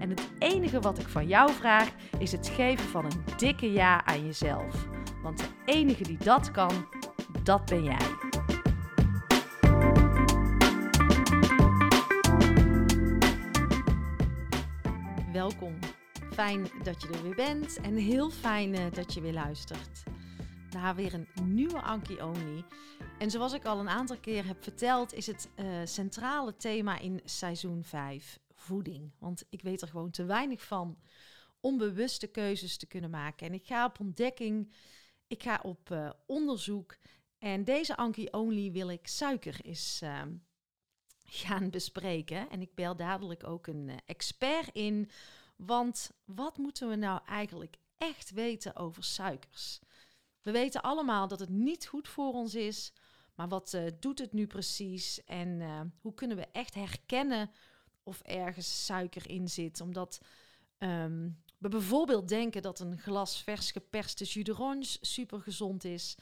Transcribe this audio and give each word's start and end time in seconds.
En 0.00 0.10
het 0.10 0.30
enige 0.38 0.80
wat 0.80 0.98
ik 0.98 1.08
van 1.08 1.26
jou 1.26 1.52
vraag 1.52 1.90
is 2.18 2.32
het 2.32 2.48
geven 2.48 2.88
van 2.88 3.04
een 3.04 3.24
dikke 3.36 3.72
ja 3.72 4.04
aan 4.04 4.24
jezelf. 4.24 4.88
Want 5.22 5.38
de 5.38 5.48
enige 5.64 6.02
die 6.02 6.18
dat 6.18 6.50
kan, 6.50 6.88
dat 7.42 7.64
ben 7.64 7.84
jij. 7.84 8.08
Welkom. 15.32 15.78
Fijn 16.32 16.66
dat 16.82 17.02
je 17.02 17.08
er 17.08 17.22
weer 17.22 17.34
bent 17.34 17.80
en 17.80 17.94
heel 17.94 18.30
fijn 18.30 18.74
eh, 18.74 18.92
dat 18.92 19.14
je 19.14 19.20
weer 19.20 19.32
luistert. 19.32 20.02
Naar 20.70 20.94
weer 20.94 21.14
een 21.14 21.28
nieuwe 21.42 21.80
Anki 21.80 22.20
Oni. 22.20 22.64
En 23.18 23.30
zoals 23.30 23.52
ik 23.52 23.64
al 23.64 23.78
een 23.78 23.88
aantal 23.88 24.16
keer 24.20 24.46
heb 24.46 24.62
verteld, 24.62 25.14
is 25.14 25.26
het 25.26 25.48
uh, 25.56 25.66
centrale 25.84 26.56
thema 26.56 26.98
in 26.98 27.20
seizoen 27.24 27.84
5 27.84 28.38
voeding. 28.60 29.12
Want 29.18 29.44
ik 29.48 29.62
weet 29.62 29.82
er 29.82 29.88
gewoon 29.88 30.10
te 30.10 30.24
weinig 30.24 30.64
van 30.64 30.98
om 31.60 31.78
bewuste 31.78 32.26
keuzes 32.26 32.76
te 32.76 32.86
kunnen 32.86 33.10
maken. 33.10 33.46
En 33.46 33.54
ik 33.54 33.66
ga 33.66 33.84
op 33.84 34.00
ontdekking, 34.00 34.72
ik 35.26 35.42
ga 35.42 35.60
op 35.62 35.90
uh, 35.90 36.10
onderzoek. 36.26 36.96
En 37.38 37.64
deze 37.64 37.96
Anki 37.96 38.28
Only 38.30 38.72
wil 38.72 38.88
ik 38.88 39.06
suiker 39.06 39.60
eens 39.64 40.00
uh, 40.02 40.22
gaan 41.24 41.70
bespreken. 41.70 42.50
En 42.50 42.60
ik 42.60 42.74
bel 42.74 42.96
dadelijk 42.96 43.46
ook 43.46 43.66
een 43.66 43.88
uh, 43.88 43.96
expert 44.06 44.74
in. 44.74 45.10
Want 45.56 46.10
wat 46.24 46.58
moeten 46.58 46.88
we 46.88 46.96
nou 46.96 47.20
eigenlijk 47.26 47.76
echt 47.96 48.30
weten 48.30 48.76
over 48.76 49.04
suikers? 49.04 49.78
We 50.42 50.50
weten 50.50 50.82
allemaal 50.82 51.28
dat 51.28 51.40
het 51.40 51.48
niet 51.48 51.86
goed 51.86 52.08
voor 52.08 52.32
ons 52.32 52.54
is. 52.54 52.92
Maar 53.34 53.48
wat 53.48 53.72
uh, 53.72 53.86
doet 54.00 54.18
het 54.18 54.32
nu 54.32 54.46
precies? 54.46 55.24
En 55.24 55.62
hoe 56.00 56.14
kunnen 56.14 56.36
we 56.36 56.46
echt 56.52 56.74
herkennen 56.74 57.50
of 58.10 58.20
ergens 58.20 58.84
suiker 58.84 59.28
in 59.28 59.48
zit? 59.48 59.80
Omdat 59.80 60.20
um, 60.78 61.42
we 61.58 61.68
bijvoorbeeld 61.68 62.28
denken 62.28 62.62
dat 62.62 62.80
een 62.80 62.98
glas 62.98 63.42
vers 63.42 63.70
geperste 63.70 64.24
jus 64.24 64.44
d'orange 64.44 64.96
super 65.00 65.40
gezond 65.40 65.84
is. 65.84 66.16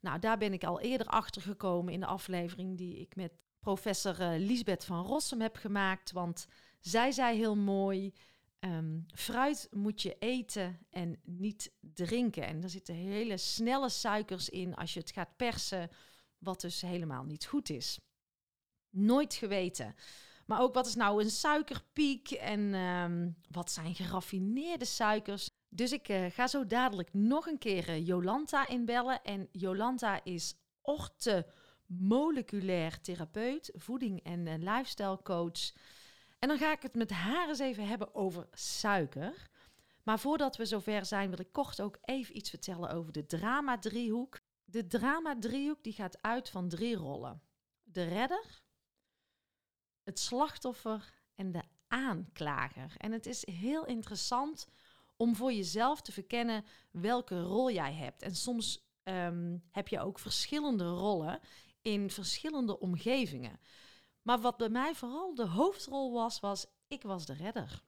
Nou, 0.00 0.18
daar 0.18 0.38
ben 0.38 0.52
ik 0.52 0.64
al 0.64 0.80
eerder 0.80 1.06
achter 1.06 1.42
gekomen 1.42 1.92
in 1.92 2.00
de 2.00 2.06
aflevering 2.06 2.76
die 2.76 2.98
ik 2.98 3.16
met 3.16 3.32
professor 3.60 4.20
uh, 4.20 4.46
Lisbeth 4.46 4.84
van 4.84 5.06
Rossum 5.06 5.40
heb 5.40 5.56
gemaakt. 5.56 6.12
Want 6.12 6.46
zij 6.80 7.10
zei 7.10 7.36
heel 7.36 7.56
mooi: 7.56 8.12
um, 8.60 9.06
fruit 9.14 9.68
moet 9.70 10.02
je 10.02 10.16
eten 10.18 10.78
en 10.90 11.20
niet 11.24 11.72
drinken. 11.80 12.46
En 12.46 12.62
er 12.62 12.70
zitten 12.70 12.94
hele 12.94 13.36
snelle 13.36 13.88
suikers 13.88 14.48
in 14.48 14.74
als 14.74 14.94
je 14.94 15.00
het 15.00 15.10
gaat 15.10 15.36
persen, 15.36 15.90
wat 16.38 16.60
dus 16.60 16.80
helemaal 16.80 17.24
niet 17.24 17.46
goed 17.46 17.70
is. 17.70 17.98
Nooit 18.90 19.34
geweten. 19.34 19.94
Maar 20.46 20.60
ook 20.60 20.74
wat 20.74 20.86
is 20.86 20.94
nou 20.94 21.22
een 21.22 21.30
suikerpiek 21.30 22.30
en 22.30 22.74
um, 22.74 23.36
wat 23.50 23.70
zijn 23.70 23.94
geraffineerde 23.94 24.84
suikers? 24.84 25.50
Dus 25.68 25.92
ik 25.92 26.08
uh, 26.08 26.26
ga 26.30 26.46
zo 26.46 26.66
dadelijk 26.66 27.12
nog 27.12 27.46
een 27.46 27.58
keer 27.58 27.88
uh, 27.88 28.06
Jolanta 28.06 28.68
inbellen. 28.68 29.22
En 29.22 29.48
Jolanta 29.52 30.24
is 30.24 30.54
ortomoleculair 30.80 33.00
therapeut, 33.00 33.72
voeding- 33.74 34.22
en 34.22 34.46
uh, 34.46 34.54
lifestyle 34.58 35.22
coach. 35.22 35.72
En 36.38 36.48
dan 36.48 36.58
ga 36.58 36.72
ik 36.72 36.82
het 36.82 36.94
met 36.94 37.10
haar 37.10 37.48
eens 37.48 37.58
even 37.58 37.86
hebben 37.86 38.14
over 38.14 38.48
suiker. 38.52 39.50
Maar 40.02 40.18
voordat 40.18 40.56
we 40.56 40.64
zover 40.64 41.06
zijn, 41.06 41.30
wil 41.30 41.40
ik 41.40 41.52
kort 41.52 41.80
ook 41.80 41.98
even 42.02 42.36
iets 42.36 42.50
vertellen 42.50 42.90
over 42.90 43.12
de 43.12 43.26
drama-driehoek. 43.26 44.40
De 44.64 44.86
drama-driehoek 44.86 45.82
die 45.82 45.92
gaat 45.92 46.22
uit 46.22 46.50
van 46.50 46.68
drie 46.68 46.96
rollen. 46.96 47.42
De 47.82 48.04
redder, 48.04 48.61
het 50.04 50.18
slachtoffer 50.18 51.14
en 51.34 51.52
de 51.52 51.62
aanklager. 51.88 52.94
En 52.96 53.12
het 53.12 53.26
is 53.26 53.46
heel 53.46 53.86
interessant 53.86 54.66
om 55.16 55.36
voor 55.36 55.52
jezelf 55.52 56.00
te 56.00 56.12
verkennen 56.12 56.64
welke 56.90 57.40
rol 57.40 57.70
jij 57.70 57.92
hebt. 57.92 58.22
En 58.22 58.34
soms 58.34 58.86
um, 59.04 59.62
heb 59.70 59.88
je 59.88 60.00
ook 60.00 60.18
verschillende 60.18 60.84
rollen 60.84 61.40
in 61.82 62.10
verschillende 62.10 62.78
omgevingen. 62.78 63.60
Maar 64.22 64.40
wat 64.40 64.56
bij 64.56 64.68
mij 64.68 64.94
vooral 64.94 65.34
de 65.34 65.46
hoofdrol 65.46 66.12
was, 66.12 66.40
was 66.40 66.66
ik 66.88 67.02
was 67.02 67.26
de 67.26 67.34
redder. 67.34 67.82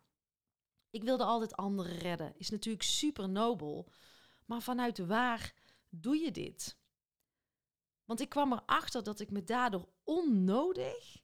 Ik 0.90 1.02
wilde 1.02 1.24
altijd 1.24 1.56
anderen 1.56 1.98
redden. 1.98 2.34
Is 2.36 2.50
natuurlijk 2.50 2.84
super 2.84 3.28
nobel. 3.28 3.88
Maar 4.44 4.62
vanuit 4.62 4.98
waar 4.98 5.54
doe 5.88 6.16
je 6.16 6.30
dit? 6.30 6.76
Want 8.04 8.20
ik 8.20 8.28
kwam 8.28 8.52
erachter 8.52 9.02
dat 9.02 9.20
ik 9.20 9.30
me 9.30 9.44
daardoor 9.44 9.88
onnodig 10.04 11.22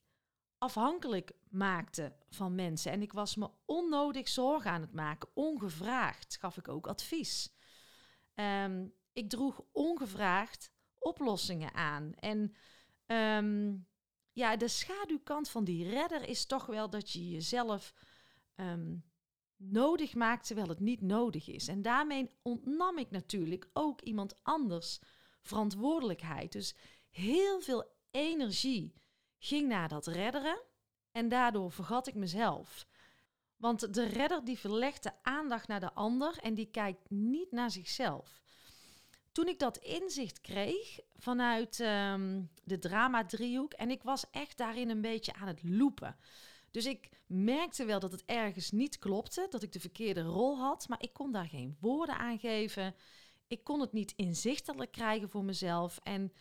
afhankelijk 0.60 1.32
maakte 1.48 2.16
van 2.28 2.54
mensen. 2.54 2.92
En 2.92 3.02
ik 3.02 3.12
was 3.12 3.36
me 3.36 3.50
onnodig 3.64 4.28
zorgen 4.28 4.70
aan 4.70 4.80
het 4.80 4.92
maken. 4.94 5.28
Ongevraagd 5.34 6.36
gaf 6.36 6.56
ik 6.56 6.68
ook 6.68 6.86
advies. 6.86 7.52
Um, 8.34 8.94
ik 9.12 9.28
droeg 9.28 9.64
ongevraagd 9.72 10.72
oplossingen 10.98 11.74
aan. 11.74 12.14
En 12.14 12.54
um, 13.06 13.86
ja, 14.32 14.56
de 14.56 14.68
schaduwkant 14.68 15.48
van 15.48 15.64
die 15.64 15.88
redder 15.88 16.28
is 16.28 16.46
toch 16.46 16.66
wel 16.66 16.90
dat 16.90 17.10
je 17.10 17.30
jezelf 17.30 17.94
um, 18.56 19.04
nodig 19.56 20.14
maakt 20.14 20.46
terwijl 20.46 20.68
het 20.68 20.80
niet 20.80 21.00
nodig 21.00 21.48
is. 21.48 21.68
En 21.68 21.82
daarmee 21.82 22.30
ontnam 22.42 22.98
ik 22.98 23.10
natuurlijk 23.10 23.68
ook 23.72 24.00
iemand 24.00 24.34
anders 24.42 25.00
verantwoordelijkheid. 25.42 26.52
Dus 26.52 26.74
heel 27.10 27.60
veel 27.60 27.84
energie 28.10 28.99
ging 29.40 29.68
naar 29.68 29.88
dat 29.88 30.06
redderen 30.06 30.60
en 31.12 31.28
daardoor 31.28 31.72
vergat 31.72 32.06
ik 32.06 32.14
mezelf. 32.14 32.86
Want 33.56 33.94
de 33.94 34.04
redder 34.04 34.44
die 34.44 34.58
verlegt 34.58 35.02
de 35.02 35.12
aandacht 35.22 35.68
naar 35.68 35.80
de 35.80 35.92
ander 35.92 36.38
en 36.38 36.54
die 36.54 36.70
kijkt 36.70 37.10
niet 37.10 37.52
naar 37.52 37.70
zichzelf. 37.70 38.40
Toen 39.32 39.48
ik 39.48 39.58
dat 39.58 39.76
inzicht 39.76 40.40
kreeg 40.40 40.98
vanuit 41.16 41.78
um, 41.78 42.50
de 42.64 42.78
drama-driehoek 42.78 43.72
en 43.72 43.90
ik 43.90 44.02
was 44.02 44.30
echt 44.30 44.56
daarin 44.56 44.90
een 44.90 45.00
beetje 45.00 45.34
aan 45.34 45.48
het 45.48 45.62
loepen. 45.62 46.16
Dus 46.70 46.86
ik 46.86 47.08
merkte 47.26 47.84
wel 47.84 48.00
dat 48.00 48.12
het 48.12 48.24
ergens 48.24 48.70
niet 48.70 48.98
klopte, 48.98 49.46
dat 49.50 49.62
ik 49.62 49.72
de 49.72 49.80
verkeerde 49.80 50.22
rol 50.22 50.58
had, 50.58 50.88
maar 50.88 51.02
ik 51.02 51.12
kon 51.12 51.32
daar 51.32 51.48
geen 51.48 51.76
woorden 51.80 52.16
aan 52.16 52.38
geven. 52.38 52.94
Ik 53.46 53.64
kon 53.64 53.80
het 53.80 53.92
niet 53.92 54.12
inzichtelijk 54.16 54.92
krijgen 54.92 55.28
voor 55.28 55.44
mezelf. 55.44 55.98
En 56.02 56.32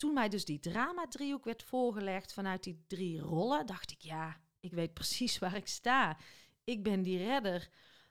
toen 0.00 0.12
mij 0.12 0.28
dus 0.28 0.44
die 0.44 0.58
drama-driehoek 0.58 1.44
werd 1.44 1.62
voorgelegd 1.62 2.32
vanuit 2.32 2.62
die 2.62 2.84
drie 2.86 3.18
rollen, 3.18 3.66
dacht 3.66 3.90
ik, 3.90 4.00
ja, 4.00 4.40
ik 4.60 4.72
weet 4.72 4.94
precies 4.94 5.38
waar 5.38 5.56
ik 5.56 5.66
sta. 5.66 6.16
Ik 6.64 6.82
ben 6.82 7.02
die 7.02 7.18
redder. 7.18 7.68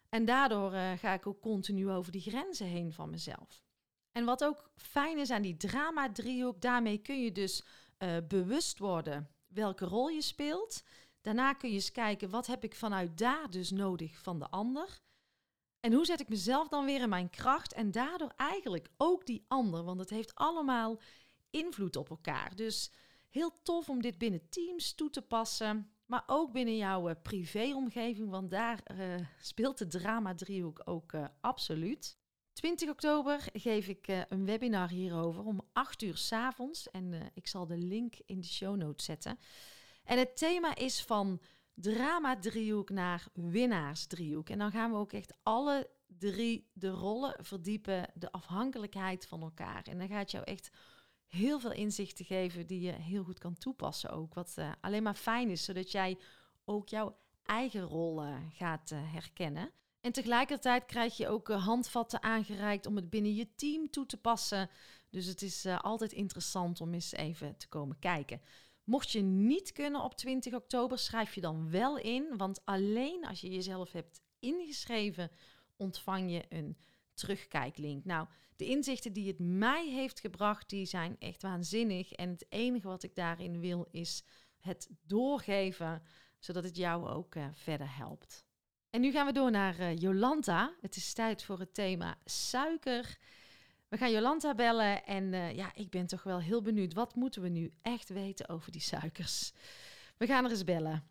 En 0.09 0.25
daardoor 0.25 0.73
uh, 0.73 0.91
ga 0.91 1.13
ik 1.13 1.27
ook 1.27 1.41
continu 1.41 1.89
over 1.89 2.11
die 2.11 2.21
grenzen 2.21 2.67
heen 2.67 2.93
van 2.93 3.09
mezelf. 3.09 3.63
En 4.11 4.25
wat 4.25 4.43
ook 4.43 4.71
fijn 4.75 5.17
is 5.17 5.29
aan 5.29 5.41
die 5.41 5.57
drama-driehoek, 5.57 6.61
daarmee 6.61 6.97
kun 6.97 7.23
je 7.23 7.31
dus 7.31 7.63
uh, 7.99 8.17
bewust 8.27 8.79
worden 8.79 9.29
welke 9.47 9.85
rol 9.85 10.09
je 10.09 10.21
speelt. 10.21 10.83
Daarna 11.21 11.53
kun 11.53 11.69
je 11.69 11.75
eens 11.75 11.91
kijken, 11.91 12.29
wat 12.29 12.47
heb 12.47 12.63
ik 12.63 12.75
vanuit 12.75 13.17
daar 13.17 13.49
dus 13.49 13.71
nodig 13.71 14.17
van 14.17 14.39
de 14.39 14.49
ander? 14.49 14.99
En 15.79 15.93
hoe 15.93 16.05
zet 16.05 16.19
ik 16.19 16.29
mezelf 16.29 16.67
dan 16.67 16.85
weer 16.85 17.01
in 17.01 17.09
mijn 17.09 17.29
kracht 17.29 17.73
en 17.73 17.91
daardoor 17.91 18.33
eigenlijk 18.35 18.89
ook 18.97 19.25
die 19.25 19.45
ander? 19.47 19.83
Want 19.83 19.99
het 19.99 20.09
heeft 20.09 20.35
allemaal 20.35 20.99
invloed 21.49 21.95
op 21.95 22.09
elkaar. 22.09 22.55
Dus 22.55 22.91
heel 23.29 23.61
tof 23.63 23.89
om 23.89 24.01
dit 24.01 24.17
binnen 24.17 24.49
teams 24.49 24.93
toe 24.93 25.09
te 25.09 25.21
passen, 25.21 25.91
maar 26.05 26.23
ook 26.27 26.51
binnen 26.51 26.77
jouw 26.77 27.09
uh, 27.09 27.15
privéomgeving, 27.21 28.29
want 28.29 28.51
daar 28.51 28.83
uh, 28.91 29.15
speelt 29.39 29.77
de 29.77 29.87
drama-driehoek 29.87 30.81
ook 30.85 31.13
uh, 31.13 31.25
absoluut. 31.41 32.17
20 32.53 32.89
oktober 32.89 33.47
geef 33.53 33.87
ik 33.87 34.25
een 34.27 34.45
webinar 34.45 34.89
hierover 34.89 35.43
om 35.43 35.61
8 35.73 36.01
uur 36.01 36.17
s 36.17 36.31
avonds. 36.31 36.89
En 36.89 37.31
ik 37.33 37.47
zal 37.47 37.67
de 37.67 37.77
link 37.77 38.13
in 38.25 38.39
de 38.39 38.47
show 38.47 38.75
notes 38.75 39.05
zetten. 39.05 39.39
En 40.03 40.17
het 40.17 40.37
thema 40.37 40.75
is 40.75 41.03
van 41.03 41.41
drama-driehoek 41.73 42.89
naar 42.89 43.27
winnaars-driehoek. 43.33 44.49
En 44.49 44.57
dan 44.57 44.71
gaan 44.71 44.91
we 44.91 44.97
ook 44.97 45.13
echt 45.13 45.33
alle 45.43 45.89
drie 46.17 46.69
de 46.73 46.89
rollen 46.89 47.45
verdiepen, 47.45 48.09
de 48.13 48.31
afhankelijkheid 48.31 49.27
van 49.27 49.41
elkaar. 49.41 49.83
En 49.83 49.97
dan 49.97 50.07
gaat 50.07 50.31
jou 50.31 50.43
echt 50.43 50.69
heel 51.29 51.59
veel 51.59 51.71
inzichten 51.71 52.25
geven 52.25 52.67
die 52.67 52.81
je 52.81 52.91
heel 52.91 53.23
goed 53.23 53.39
kan 53.39 53.57
toepassen 53.57 54.09
ook. 54.09 54.33
Wat 54.33 54.55
uh, 54.59 54.71
alleen 54.81 55.03
maar 55.03 55.15
fijn 55.15 55.49
is, 55.49 55.63
zodat 55.63 55.91
jij 55.91 56.17
ook 56.65 56.89
jouw 56.89 57.17
eigen 57.43 57.81
rol 57.81 58.21
gaat 58.53 58.89
herkennen. 58.89 59.71
En 60.01 60.11
tegelijkertijd 60.11 60.85
krijg 60.85 61.17
je 61.17 61.27
ook 61.27 61.49
uh, 61.49 61.65
handvatten 61.65 62.23
aangereikt 62.23 62.85
om 62.85 62.95
het 62.95 63.09
binnen 63.09 63.35
je 63.35 63.55
team 63.55 63.89
toe 63.89 64.05
te 64.05 64.17
passen. 64.17 64.69
Dus 65.09 65.25
het 65.25 65.41
is 65.41 65.65
altijd 65.65 66.11
interessant 66.11 66.81
om 66.81 66.93
eens 66.93 67.11
even 67.11 67.57
te 67.57 67.67
komen 67.67 67.99
kijken. 67.99 68.41
Mocht 68.83 69.11
je 69.11 69.21
niet 69.21 69.71
kunnen 69.71 70.03
op 70.03 70.15
20 70.15 70.53
oktober, 70.53 70.97
schrijf 70.97 71.35
je 71.35 71.41
dan 71.41 71.69
wel 71.69 71.97
in. 71.97 72.37
Want 72.37 72.65
alleen 72.65 73.25
als 73.25 73.41
je 73.41 73.49
jezelf 73.49 73.91
hebt 73.91 74.21
ingeschreven, 74.39 75.31
ontvang 75.77 76.31
je 76.31 76.45
een 76.49 76.77
terugkijklink. 77.19 78.05
Nou, 78.05 78.27
de 78.55 78.65
inzichten 78.65 79.13
die 79.13 79.27
het 79.27 79.39
mij 79.39 79.89
heeft 79.89 80.19
gebracht, 80.19 80.69
die 80.69 80.85
zijn 80.85 81.15
echt 81.19 81.41
waanzinnig. 81.41 82.11
En 82.11 82.29
het 82.29 82.45
enige 82.49 82.87
wat 82.87 83.03
ik 83.03 83.15
daarin 83.15 83.59
wil, 83.59 83.87
is 83.91 84.23
het 84.59 84.89
doorgeven, 85.01 86.01
zodat 86.39 86.63
het 86.63 86.77
jou 86.77 87.07
ook 87.07 87.35
uh, 87.35 87.45
verder 87.53 87.95
helpt. 87.95 88.45
En 88.89 89.01
nu 89.01 89.11
gaan 89.11 89.25
we 89.25 89.31
door 89.31 89.51
naar 89.51 89.79
uh, 89.79 89.97
Jolanta. 89.97 90.75
Het 90.81 90.95
is 90.95 91.13
tijd 91.13 91.43
voor 91.43 91.59
het 91.59 91.73
thema 91.73 92.17
suiker. 92.25 93.17
We 93.87 93.97
gaan 93.97 94.11
Jolanta 94.11 94.55
bellen 94.55 95.05
en 95.05 95.33
uh, 95.33 95.55
ja, 95.55 95.71
ik 95.73 95.89
ben 95.89 96.05
toch 96.05 96.23
wel 96.23 96.39
heel 96.39 96.61
benieuwd. 96.61 96.93
Wat 96.93 97.15
moeten 97.15 97.41
we 97.41 97.49
nu 97.49 97.73
echt 97.81 98.09
weten 98.09 98.49
over 98.49 98.71
die 98.71 98.81
suikers? 98.81 99.53
We 100.17 100.25
gaan 100.25 100.45
er 100.45 100.51
eens 100.51 100.63
bellen. 100.63 101.03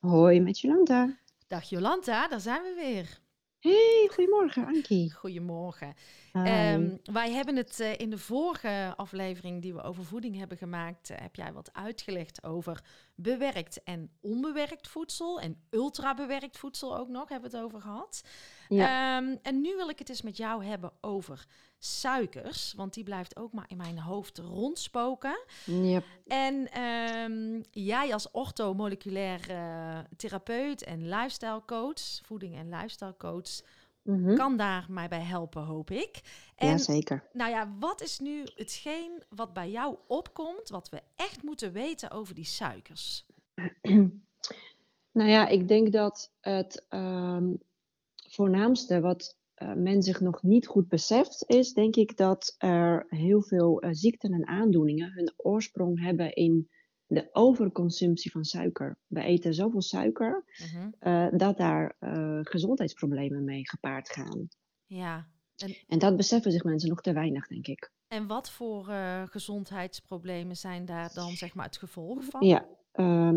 Hoi, 0.00 0.40
met 0.40 0.60
Jolanta. 0.60 1.16
Dag 1.46 1.68
Jolanta, 1.68 2.28
daar 2.28 2.40
zijn 2.40 2.62
we 2.62 2.74
weer. 2.74 3.18
Hey, 3.58 4.08
goedemorgen 4.12 4.66
Ankie. 4.66 5.12
Goedemorgen. 5.12 5.94
Um, 6.32 7.00
wij 7.12 7.32
hebben 7.32 7.56
het 7.56 7.80
uh, 7.80 7.98
in 7.98 8.10
de 8.10 8.18
vorige 8.18 8.92
aflevering 8.96 9.62
die 9.62 9.74
we 9.74 9.82
over 9.82 10.04
voeding 10.04 10.36
hebben 10.36 10.56
gemaakt, 10.56 11.10
uh, 11.10 11.16
heb 11.20 11.36
jij 11.36 11.52
wat 11.52 11.72
uitgelegd 11.72 12.44
over 12.44 12.84
bewerkt 13.14 13.82
en 13.82 14.10
onbewerkt 14.20 14.88
voedsel 14.88 15.40
en 15.40 15.62
ultrabewerkt 15.70 16.58
voedsel 16.58 16.98
ook 16.98 17.08
nog, 17.08 17.28
hebben 17.28 17.50
we 17.50 17.56
het 17.56 17.66
over 17.66 17.80
gehad. 17.80 18.22
Ja. 18.68 19.16
Um, 19.16 19.38
en 19.42 19.60
nu 19.60 19.76
wil 19.76 19.88
ik 19.88 19.98
het 19.98 20.08
eens 20.08 20.22
met 20.22 20.36
jou 20.36 20.64
hebben 20.64 20.92
over 21.00 21.46
suikers, 21.82 22.72
want 22.76 22.94
die 22.94 23.04
blijft 23.04 23.36
ook 23.36 23.52
maar 23.52 23.64
in 23.68 23.76
mijn 23.76 23.98
hoofd 23.98 24.38
rondspoken. 24.38 25.40
Yep. 25.64 26.04
En 26.26 26.82
um, 26.82 27.62
jij 27.70 28.12
als 28.12 28.30
orthomoleculair 28.30 29.50
uh, 29.50 29.98
therapeut 30.16 30.82
en 30.82 31.08
lifestyle 31.08 31.62
coach, 31.66 32.20
voeding 32.22 32.56
en 32.56 32.68
lifestyle 32.68 33.16
coach, 33.16 33.60
mm 34.02 34.24
-hmm. 34.24 34.36
kan 34.36 34.56
daar 34.56 34.86
mij 34.88 35.08
bij 35.08 35.22
helpen, 35.22 35.62
hoop 35.62 35.90
ik. 35.90 36.20
En, 36.56 36.68
ja, 36.68 36.78
zeker. 36.78 37.28
Nou 37.32 37.50
ja, 37.50 37.72
wat 37.78 38.02
is 38.02 38.18
nu 38.18 38.44
hetgeen 38.54 39.22
wat 39.28 39.52
bij 39.52 39.70
jou 39.70 39.96
opkomt, 40.06 40.68
wat 40.68 40.88
we 40.88 41.00
echt 41.16 41.42
moeten 41.42 41.72
weten 41.72 42.10
over 42.10 42.34
die 42.34 42.44
suikers? 42.44 43.26
nou 45.18 45.30
ja, 45.30 45.46
ik 45.48 45.68
denk 45.68 45.92
dat 45.92 46.32
het 46.40 46.86
um, 46.90 47.62
voornaamste 48.28 49.00
wat 49.00 49.38
men 49.74 50.02
zich 50.02 50.20
nog 50.20 50.42
niet 50.42 50.66
goed 50.66 50.88
beseft, 50.88 51.44
is 51.46 51.72
denk 51.72 51.96
ik 51.96 52.16
dat 52.16 52.54
er 52.58 53.06
heel 53.08 53.42
veel 53.42 53.84
uh, 53.84 53.90
ziekten 53.92 54.32
en 54.32 54.46
aandoeningen 54.46 55.12
hun 55.12 55.32
oorsprong 55.36 56.00
hebben 56.00 56.32
in 56.32 56.68
de 57.06 57.28
overconsumptie 57.32 58.30
van 58.30 58.44
suiker. 58.44 58.98
We 59.06 59.22
eten 59.22 59.54
zoveel 59.54 59.82
suiker 59.82 60.44
-huh. 60.46 60.86
uh, 61.00 61.38
dat 61.38 61.56
daar 61.56 61.96
gezondheidsproblemen 62.42 63.44
mee 63.44 63.68
gepaard 63.68 64.08
gaan. 64.08 64.48
Ja. 64.86 65.28
En, 65.56 65.76
en, 65.88 65.98
dat 65.98 66.16
beseffen 66.16 66.52
zich 66.52 66.64
mensen 66.64 66.88
nog 66.88 67.00
te 67.00 67.12
weinig, 67.12 67.46
denk 67.46 67.66
ik. 67.66 67.92
En 68.08 68.26
wat 68.26 68.50
voor 68.50 68.84
gezondheidsproblemen 69.24 70.56
zijn 70.56 70.84
daar 70.84 71.10
dan 71.14 71.30
zeg 71.30 71.54
maar 71.54 71.66
het 71.66 71.76
gevolg 71.76 72.24
van? 72.24 72.46
Ja, 72.46 72.66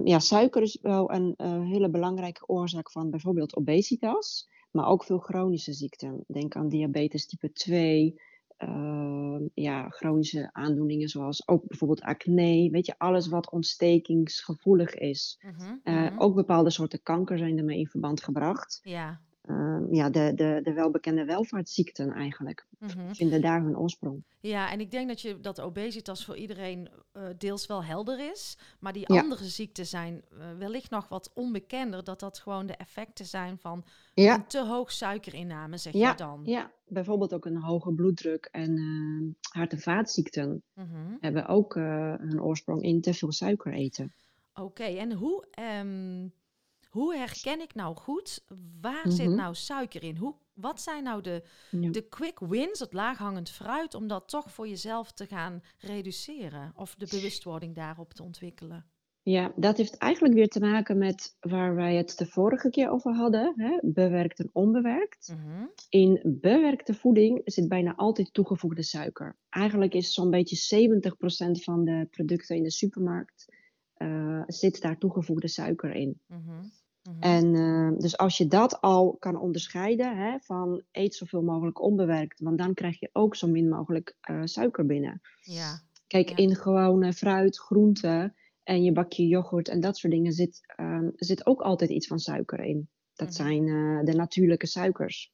ja 0.03 0.19
suiker 0.19 0.61
is 0.61 0.79
wel 0.81 1.11
een 1.11 1.35
hele 1.65 1.89
belangrijke 1.89 2.47
oorzaak 2.47 2.91
van 2.91 3.09
bijvoorbeeld 3.09 3.55
obesitas 3.55 4.47
maar 4.73 4.87
ook 4.87 5.03
veel 5.03 5.19
chronische 5.19 5.73
ziekten. 5.73 6.23
Denk 6.27 6.55
aan 6.55 6.69
diabetes 6.69 7.27
type 7.27 7.51
2, 7.51 8.21
uh, 8.59 9.39
ja, 9.53 9.89
chronische 9.89 10.49
aandoeningen 10.53 11.09
zoals 11.09 11.47
ook 11.47 11.67
bijvoorbeeld 11.67 12.01
acne. 12.01 12.69
Weet 12.71 12.85
je, 12.85 12.95
alles 12.97 13.27
wat 13.27 13.51
ontstekingsgevoelig 13.51 14.95
is. 14.95 15.39
Uh 15.45 15.57
-huh, 15.57 15.75
uh, 15.83 15.93
uh 15.93 16.09
-huh. 16.09 16.21
Ook 16.21 16.35
bepaalde 16.35 16.69
soorten 16.69 17.03
kanker 17.03 17.37
zijn 17.37 17.57
ermee 17.57 17.79
in 17.79 17.87
verband 17.87 18.23
gebracht. 18.23 18.79
Ja. 18.83 19.21
Ja, 19.91 20.09
de, 20.09 20.31
de, 20.35 20.59
de 20.63 20.73
welbekende 20.73 21.25
welvaartsziekten 21.25 22.11
eigenlijk 22.11 22.65
-huh. 22.79 22.89
vinden 23.11 23.41
daar 23.41 23.61
hun 23.61 23.77
oorsprong. 23.77 24.23
Ja, 24.39 24.71
en 24.71 24.79
ik 24.79 24.91
denk 24.91 25.07
dat, 25.07 25.21
je, 25.21 25.39
dat 25.39 25.61
obesitas 25.61 26.25
voor 26.25 26.37
iedereen 26.37 26.89
uh, 27.13 27.23
deels 27.37 27.65
wel 27.65 27.83
helder 27.83 28.31
is. 28.31 28.57
Maar 28.79 28.93
die 28.93 29.13
ja. 29.13 29.21
andere 29.21 29.45
ziekten 29.45 29.85
zijn 29.85 30.21
uh, 30.31 30.39
wellicht 30.57 30.89
nog 30.89 31.07
wat 31.09 31.31
onbekender. 31.33 32.03
Dat 32.03 32.19
dat 32.19 32.39
gewoon 32.39 32.65
de 32.65 32.75
effecten 32.75 33.25
zijn 33.25 33.57
van 33.57 33.83
ja. 34.13 34.35
een 34.35 34.47
te 34.47 34.65
hoog 34.65 34.91
suikerinname, 34.91 35.77
zeg 35.77 35.93
ja. 35.93 36.09
je 36.09 36.15
dan. 36.15 36.41
Ja, 36.45 36.71
bijvoorbeeld 36.87 37.33
ook 37.33 37.45
een 37.45 37.61
hoge 37.61 37.93
bloeddruk 37.93 38.47
en 38.51 38.77
uh, 38.77 39.33
hart- 39.41 39.71
en 39.71 39.79
vaatziekten 39.79 40.63
-huh. 40.73 40.87
hebben 41.19 41.47
ook 41.47 41.75
uh, 41.75 42.13
hun 42.17 42.41
oorsprong 42.41 42.81
in 42.81 43.01
te 43.01 43.13
veel 43.13 43.31
suiker 43.31 43.73
eten. 43.73 44.13
Oké, 44.53 44.61
okay, 44.61 44.97
en 44.97 45.13
hoe, 45.13 45.45
um, 45.79 46.33
hoe 46.93 47.15
herken 47.15 47.61
ik 47.61 47.73
nou 47.73 47.95
goed 47.95 48.45
waar 48.81 49.11
zit 49.11 49.29
nou 49.29 49.55
suiker 49.55 50.03
in? 50.03 50.17
Hoe 50.17 50.35
wat 50.53 50.81
zijn 50.81 51.03
nou 51.03 51.21
de, 51.21 51.43
ja. 51.71 51.89
de 51.89 52.07
quick 52.07 52.39
wins, 52.39 52.79
het 52.79 52.93
laaghangend 52.93 53.49
fruit, 53.49 53.93
om 53.93 54.07
dat 54.07 54.29
toch 54.29 54.51
voor 54.51 54.67
jezelf 54.67 55.11
te 55.11 55.25
gaan 55.25 55.61
reduceren 55.77 56.73
of 56.75 56.95
de 56.95 57.07
bewustwording 57.09 57.75
daarop 57.75 58.13
te 58.13 58.23
ontwikkelen? 58.23 58.85
Ja, 59.21 59.53
dat 59.55 59.77
heeft 59.77 59.97
eigenlijk 59.97 60.33
weer 60.33 60.47
te 60.47 60.59
maken 60.59 60.97
met 60.97 61.37
waar 61.39 61.75
wij 61.75 61.95
het 61.95 62.17
de 62.17 62.25
vorige 62.25 62.69
keer 62.69 62.89
over 62.89 63.13
hadden, 63.13 63.53
hè? 63.55 63.77
bewerkt 63.81 64.39
en 64.39 64.49
onbewerkt. 64.53 65.33
-huh. 65.35 65.67
In 65.89 66.37
bewerkte 66.41 66.93
voeding 66.93 67.41
zit 67.45 67.67
bijna 67.67 67.95
altijd 67.95 68.33
toegevoegde 68.33 68.83
suiker. 68.83 69.37
Eigenlijk 69.49 69.93
is 69.93 70.13
zo'n 70.13 70.29
beetje 70.29 70.89
70% 71.57 71.63
van 71.63 71.83
de 71.83 72.07
producten 72.11 72.55
in 72.55 72.63
de 72.63 72.71
supermarkt 72.71 73.45
uh, 73.97 74.43
zit 74.47 74.81
daar 74.81 74.97
toegevoegde 74.97 75.47
suiker 75.47 75.91
in. 75.91 76.19
-huh. 76.27 76.59
Mm 77.03 77.13
-hmm. 77.13 77.21
En 77.21 77.53
uh, 77.53 77.97
dus 77.97 78.17
als 78.17 78.37
je 78.37 78.47
dat 78.47 78.81
al 78.81 79.15
kan 79.19 79.39
onderscheiden 79.39 80.17
hè, 80.17 80.39
van 80.39 80.83
eet 80.91 81.15
zoveel 81.15 81.41
mogelijk 81.41 81.81
onbewerkt, 81.81 82.39
want 82.39 82.57
dan 82.57 82.73
krijg 82.73 82.99
je 82.99 83.09
ook 83.13 83.35
zo 83.35 83.47
min 83.47 83.69
mogelijk 83.69 84.17
uh, 84.29 84.41
suiker 84.43 84.85
binnen. 84.85 85.21
Ja. 85.41 85.81
Kijk, 86.07 86.29
ja. 86.29 86.35
in 86.35 86.55
gewone 86.55 87.13
fruit, 87.13 87.59
groenten 87.59 88.35
en 88.63 88.83
je 88.83 88.91
bakje 88.91 89.27
yoghurt 89.27 89.67
en 89.67 89.79
dat 89.79 89.97
soort 89.97 90.13
dingen 90.13 90.31
zit, 90.31 90.73
um, 90.79 91.11
zit 91.15 91.45
ook 91.45 91.61
altijd 91.61 91.89
iets 91.89 92.07
van 92.07 92.19
suiker 92.19 92.59
in. 92.59 92.89
Dat 93.13 93.29
mm 93.29 93.35
-hmm. 93.35 93.45
zijn 93.45 93.67
uh, 93.67 94.03
de 94.03 94.13
natuurlijke 94.13 94.67
suikers. 94.67 95.33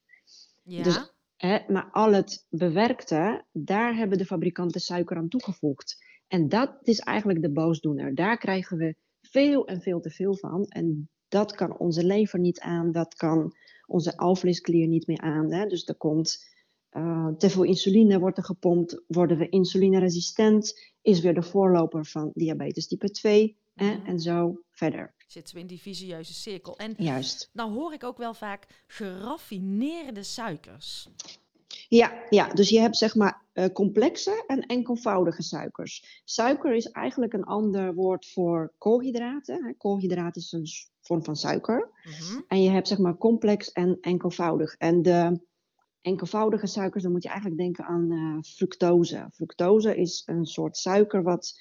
Ja. 0.64 0.84
Dus, 0.84 1.14
hè, 1.36 1.60
maar 1.68 1.90
al 1.92 2.14
het 2.14 2.46
bewerkte, 2.50 3.46
daar 3.52 3.96
hebben 3.96 4.18
de 4.18 4.26
fabrikanten 4.26 4.82
suiker 4.82 5.18
aan 5.18 5.28
toegevoegd. 5.28 6.04
En 6.28 6.50
dat 6.50 6.78
is 6.82 7.00
eigenlijk 7.00 7.42
de 7.42 7.52
boosdoener. 7.52 8.16
Daar 8.16 8.38
krijgen 8.38 8.78
we 8.78 8.96
veel 9.22 9.68
en 9.68 9.82
veel 9.82 10.00
te 10.00 10.10
veel 10.10 10.36
van. 10.36 10.66
En 10.66 11.10
dat 11.30 11.56
kan 11.56 11.78
onze 11.78 12.04
lever 12.04 12.40
niet 12.40 12.60
aan, 12.60 12.92
dat 12.92 13.16
kan 13.16 13.56
onze 13.88 14.18
alvleesklier 14.18 14.88
niet 14.88 15.08
meer 15.08 15.22
aan. 15.22 15.52
Hè? 15.52 15.66
Dus 15.66 15.88
er 15.88 15.96
komt 15.96 16.48
uh, 16.92 17.28
te 17.38 17.50
veel 17.50 17.64
insuline 17.64 18.20
wordt 18.20 18.38
er 18.38 18.44
gepompt, 18.44 19.04
worden 19.08 19.38
we 19.38 19.50
insulineresistent, 19.50 20.92
is 21.02 21.20
weer 21.20 21.34
de 21.34 21.44
voorloper 21.44 22.06
van 22.06 22.32
diabetes 22.34 22.88
type 22.88 23.12
2 23.12 23.58
hè? 23.76 23.96
Mhm. 23.96 24.06
en 24.06 24.20
zo 24.20 24.62
verder. 24.72 25.14
Zitten 25.28 25.56
we 25.56 25.62
in 25.62 25.68
die 25.68 25.82
visieuze 25.82 26.34
cirkel. 26.34 26.78
En 26.78 26.94
Juist. 26.98 27.50
nou 27.54 27.72
hoor 27.72 27.94
ik 27.94 28.04
ook 28.04 28.18
wel 28.18 28.34
vaak 28.34 28.68
geraffineerde 28.88 30.24
suikers. 30.24 31.10
Ja, 31.88 32.26
ja, 32.30 32.54
dus 32.54 32.70
je 32.70 32.80
hebt 32.80 32.98
zeg 32.98 33.16
maar 33.16 33.42
complexe 33.74 34.44
en 34.48 34.66
enkelvoudige 34.66 35.42
suikers. 35.42 36.22
Suiker 36.26 36.76
is 36.76 36.92
eigenlijk 36.92 37.34
een 37.34 37.44
ander 37.44 37.94
woord 37.94 38.32
voor 38.32 38.74
koolhydraten. 38.78 39.66
Hè. 39.66 39.74
Koolhydraat 39.74 40.36
is 40.36 40.52
een 40.52 40.68
vorm 41.02 41.24
van 41.24 41.36
suiker. 41.36 41.90
Mm 42.04 42.12
-hmm. 42.12 42.44
En 42.48 42.62
je 42.62 42.70
hebt 42.70 42.88
zeg 42.88 42.98
maar 42.98 43.18
complex 43.18 43.72
en 43.72 43.98
enkelvoudig. 44.02 44.76
En 44.76 45.02
de 45.02 45.48
enkelvoudige 46.02 46.68
suikers, 46.68 47.04
dan 47.04 47.12
moet 47.12 47.24
je 47.24 47.30
eigenlijk 47.30 47.62
denken 47.62 47.86
aan 47.86 48.12
uh, 48.12 48.42
fructose. 48.42 49.30
Fructose 49.34 49.96
is 49.96 50.24
een 50.26 50.46
soort 50.46 50.78
suiker 50.78 51.24
wat 51.24 51.60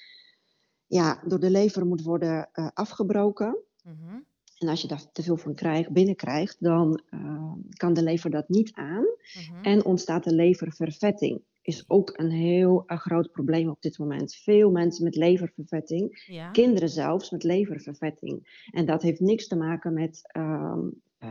ja, 0.87 1.21
door 1.25 1.39
de 1.39 1.49
lever 1.49 1.85
moet 1.85 2.03
worden 2.03 2.49
uh, 2.53 2.67
afgebroken. 2.73 3.57
Mhm. 3.83 4.19
En 4.57 4.67
als 4.67 4.81
je 4.81 4.87
daar 4.87 5.11
te 5.11 5.23
veel 5.23 5.37
van 5.37 5.55
krijgt, 5.55 5.89
binnenkrijgt, 5.89 6.55
dan 6.59 7.01
uh, 7.09 7.53
kan 7.73 7.93
de 7.93 8.03
lever 8.03 8.29
dat 8.29 8.49
niet 8.49 8.71
aan. 8.73 9.05
Mhm. 9.33 9.63
En 9.63 9.85
ontstaat 9.85 10.23
de 10.23 10.33
leververvetting. 10.33 11.41
Is 11.69 11.83
ook 11.87 12.13
een 12.15 12.31
heel 12.31 12.83
uh, 12.87 12.97
groot 12.97 13.31
probleem 13.31 13.69
op 13.69 13.81
dit 13.81 13.97
moment. 13.97 14.35
Veel 14.35 14.71
mensen 14.71 15.03
met 15.03 15.15
leververvetting, 15.15 16.23
ja. 16.27 16.51
kinderen 16.51 16.89
zelfs 16.89 17.29
met 17.29 17.43
leververvetting. 17.43 18.63
En 18.71 18.85
dat 18.85 19.01
heeft 19.01 19.19
niks 19.19 19.47
te 19.47 19.55
maken 19.55 19.93
met 19.93 20.21
uh, 20.37 20.77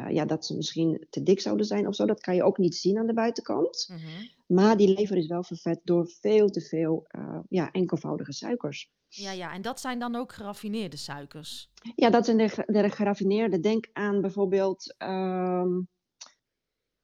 ja, 0.09 0.25
dat 0.25 0.47
ze 0.47 0.57
misschien 0.57 1.07
te 1.11 1.23
dik 1.23 1.41
zouden 1.41 1.67
zijn 1.67 1.87
of 1.87 1.95
zo. 1.95 2.07
Dat 2.07 2.21
kan 2.21 2.35
je 2.35 2.43
ook 2.43 2.59
niet 2.59 2.75
zien 2.75 2.99
aan 2.99 3.07
de 3.07 3.13
buitenkant. 3.15 3.89
Mhm. 3.91 4.27
Maar 4.47 4.77
die 4.77 4.95
lever 4.95 5.17
is 5.17 5.27
wel 5.27 5.43
vervet 5.43 5.81
door 5.85 6.09
veel 6.21 6.49
te 6.49 6.61
veel 6.61 7.07
ja, 7.49 7.71
enkelvoudige 7.71 8.33
suikers. 8.33 8.91
Ja, 9.09 9.33
ja, 9.33 9.53
en 9.53 9.63
dat 9.63 9.81
zijn 9.81 9.99
dan 9.99 10.15
ook 10.15 10.33
geraffineerde 10.33 10.97
suikers? 10.97 11.71
Ja, 11.95 12.11
dat 12.11 12.25
zijn 12.25 12.37
de, 12.37 12.65
de 12.67 12.91
geraffineerde. 12.91 13.61
Denk 13.61 13.89
aan 13.93 14.21
bijvoorbeeld, 14.21 14.95
um, 14.99 15.89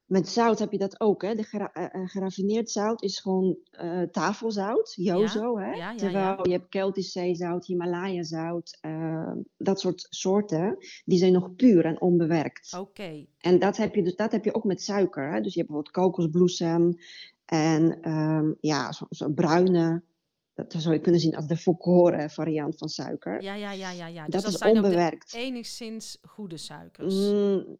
met 0.05 0.29
zout 0.29 0.59
heb 0.59 0.71
je 0.71 0.77
dat 0.77 0.99
ook. 0.99 1.21
Hè? 1.21 1.35
De 1.35 1.43
gera 1.43 1.71
uh, 1.73 2.09
geraffineerd 2.09 2.71
zout 2.71 3.01
is 3.01 3.19
gewoon 3.19 3.57
uh, 3.81 4.01
tafelzout, 4.01 4.93
jozo. 4.95 5.59
Ja, 5.59 5.65
hè? 5.65 5.71
Ja, 5.71 5.91
ja, 5.91 5.95
Terwijl 5.95 6.47
je 6.47 6.51
hebt 6.51 6.69
Keltisch 6.69 7.11
zeezout, 7.11 7.65
Himalaya 7.65 8.23
zout, 8.23 8.77
uh, 8.81 9.31
dat 9.57 9.79
soort 9.79 10.07
soorten, 10.09 10.77
die 11.05 11.17
zijn 11.17 11.33
nog 11.33 11.55
puur 11.55 11.85
en 11.85 12.01
onbewerkt. 12.01 12.77
Oké. 12.79 13.25
En 13.39 13.59
dat 13.59 13.77
heb, 13.77 13.95
je, 13.95 14.03
dus, 14.03 14.15
dat 14.15 14.31
heb 14.31 14.45
je 14.45 14.53
ook 14.53 14.63
met 14.63 14.81
suiker. 14.81 15.33
Hè? 15.33 15.41
Dus 15.41 15.53
je 15.53 15.59
hebt 15.59 15.71
bijvoorbeeld 15.71 15.95
kokosbloesem 15.95 16.97
en 17.45 18.11
um, 18.11 18.57
ja, 18.59 18.91
zo'n 18.91 19.07
zo 19.09 19.29
bruine 19.29 20.03
dat 20.55 20.73
zou 20.77 20.93
je 20.93 21.01
kunnen 21.01 21.21
zien 21.21 21.35
als 21.35 21.47
de 21.47 21.57
volkoren 21.57 22.29
variant 22.29 22.77
van 22.77 22.89
suiker. 22.89 23.41
Ja, 23.41 23.53
ja, 23.53 23.71
ja, 23.71 23.91
ja. 23.91 24.07
ja. 24.07 24.25
Dus 24.25 24.43
dat, 24.43 24.53
is 24.53 24.61
onbewerkt. 24.61 25.33
enigszins 25.33 26.17
goede 26.21 26.57
suikers. 26.57 27.15
Mm, 27.15 27.77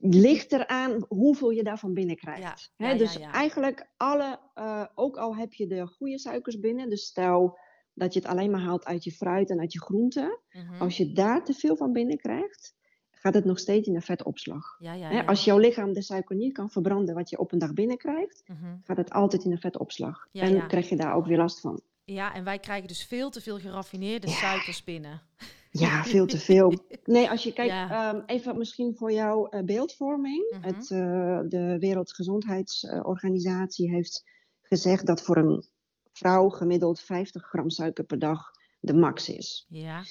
ligt 0.00 0.52
eraan 0.52 1.04
hoeveel 1.08 1.50
je 1.50 1.62
daarvan 1.62 1.94
binnenkrijgt. 1.94 2.72
Ja, 2.76 2.94
dus 2.94 3.18
eigenlijk 3.18 3.88
alle, 3.96 4.38
uh, 4.54 4.84
ook 4.94 5.16
al 5.16 5.36
heb 5.36 5.52
je 5.52 5.66
de 5.66 5.86
goede 5.86 6.18
suikers 6.18 6.58
binnen, 6.58 6.88
dus 6.88 7.04
stel 7.04 7.58
dat 7.94 8.12
je 8.14 8.20
het 8.20 8.28
alleen 8.28 8.50
maar 8.50 8.60
haalt 8.60 8.84
uit 8.84 9.04
je 9.04 9.12
fruit 9.12 9.50
en 9.50 9.60
uit 9.60 9.72
je 9.72 9.80
groenten. 9.80 10.38
Mhm. 10.52 10.82
Als 10.82 10.96
je 10.96 11.12
daar 11.12 11.44
te 11.44 11.52
veel 11.52 11.76
van 11.76 11.92
binnenkrijgt, 11.92 12.74
gaat 13.10 13.34
het 13.34 13.44
nog 13.44 13.58
steeds 13.58 13.88
in 13.88 13.94
de 13.94 14.00
vetopslag. 14.00 14.76
Ja, 14.78 14.92
ja, 14.92 15.10
ja. 15.10 15.24
Als 15.24 15.44
jouw 15.44 15.58
lichaam 15.58 15.92
de 15.92 16.02
suiker 16.02 16.36
niet 16.36 16.52
kan 16.52 16.70
verbranden 16.70 17.14
wat 17.14 17.30
je 17.30 17.38
op 17.38 17.52
een 17.52 17.58
dag 17.58 17.72
binnenkrijgt, 17.72 18.42
mm 18.46 18.80
gaat 18.84 18.96
het 18.96 19.10
altijd 19.10 19.44
in 19.44 19.50
de 19.50 19.58
vetopslag. 19.58 20.26
en 20.32 20.66
krijg 20.66 20.88
je 20.88 20.96
daar 20.96 21.14
ook 21.14 21.26
weer 21.26 21.36
last 21.36 21.60
van. 21.60 21.82
Ja, 22.04 22.34
en 22.34 22.44
wij 22.44 22.58
krijgen 22.58 22.88
dus 22.88 23.04
veel 23.04 23.30
te 23.30 23.40
veel 23.40 23.58
geraffineerde 23.58 24.28
suikers 24.28 24.84
binnen. 24.84 25.22
Ja, 25.70 26.04
veel 26.04 26.26
te 26.26 26.38
veel. 26.38 26.72
Nee, 27.04 27.30
als 27.30 27.42
je 27.42 27.52
kijkt, 27.52 27.72
ehm, 27.72 28.20
even 28.26 28.58
misschien 28.58 28.96
voor 28.96 29.12
jouw 29.12 29.48
uh, 29.50 29.62
beeldvorming. 29.62 30.50
Mhm. 30.50 30.62
het, 30.62 30.90
uh, 30.90 31.40
de 31.48 31.76
Wereldgezondheidsorganisatie 31.78 33.90
heeft 33.90 34.24
gezegd 34.62 35.06
dat 35.06 35.22
voor 35.22 35.36
een 35.36 35.64
vrouw 36.12 36.48
gemiddeld 36.48 37.00
50 37.00 37.48
gram 37.48 37.70
suiker 37.70 38.04
per 38.04 38.18
dag 38.18 38.50
de 38.80 38.94
max 38.94 39.28
is. 39.28 39.66
Ja. 39.68 40.04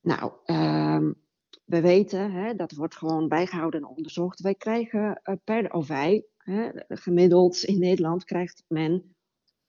Nou, 0.00 0.32
um, 0.46 1.22
we 1.64 1.80
weten, 1.80 2.32
hè, 2.32 2.54
dat 2.54 2.72
wordt 2.72 2.96
gewoon 2.96 3.28
bijgehouden 3.28 3.80
en 3.80 3.86
onderzocht. 3.86 4.40
Wij 4.40 4.54
krijgen 4.54 5.20
uh, 5.24 5.34
per, 5.44 5.72
of 5.72 5.86
wij, 5.86 6.26
hè, 6.36 6.68
gemiddeld 6.88 7.62
in 7.62 7.78
Nederland 7.78 8.24
krijgt 8.24 8.64
men 8.68 9.13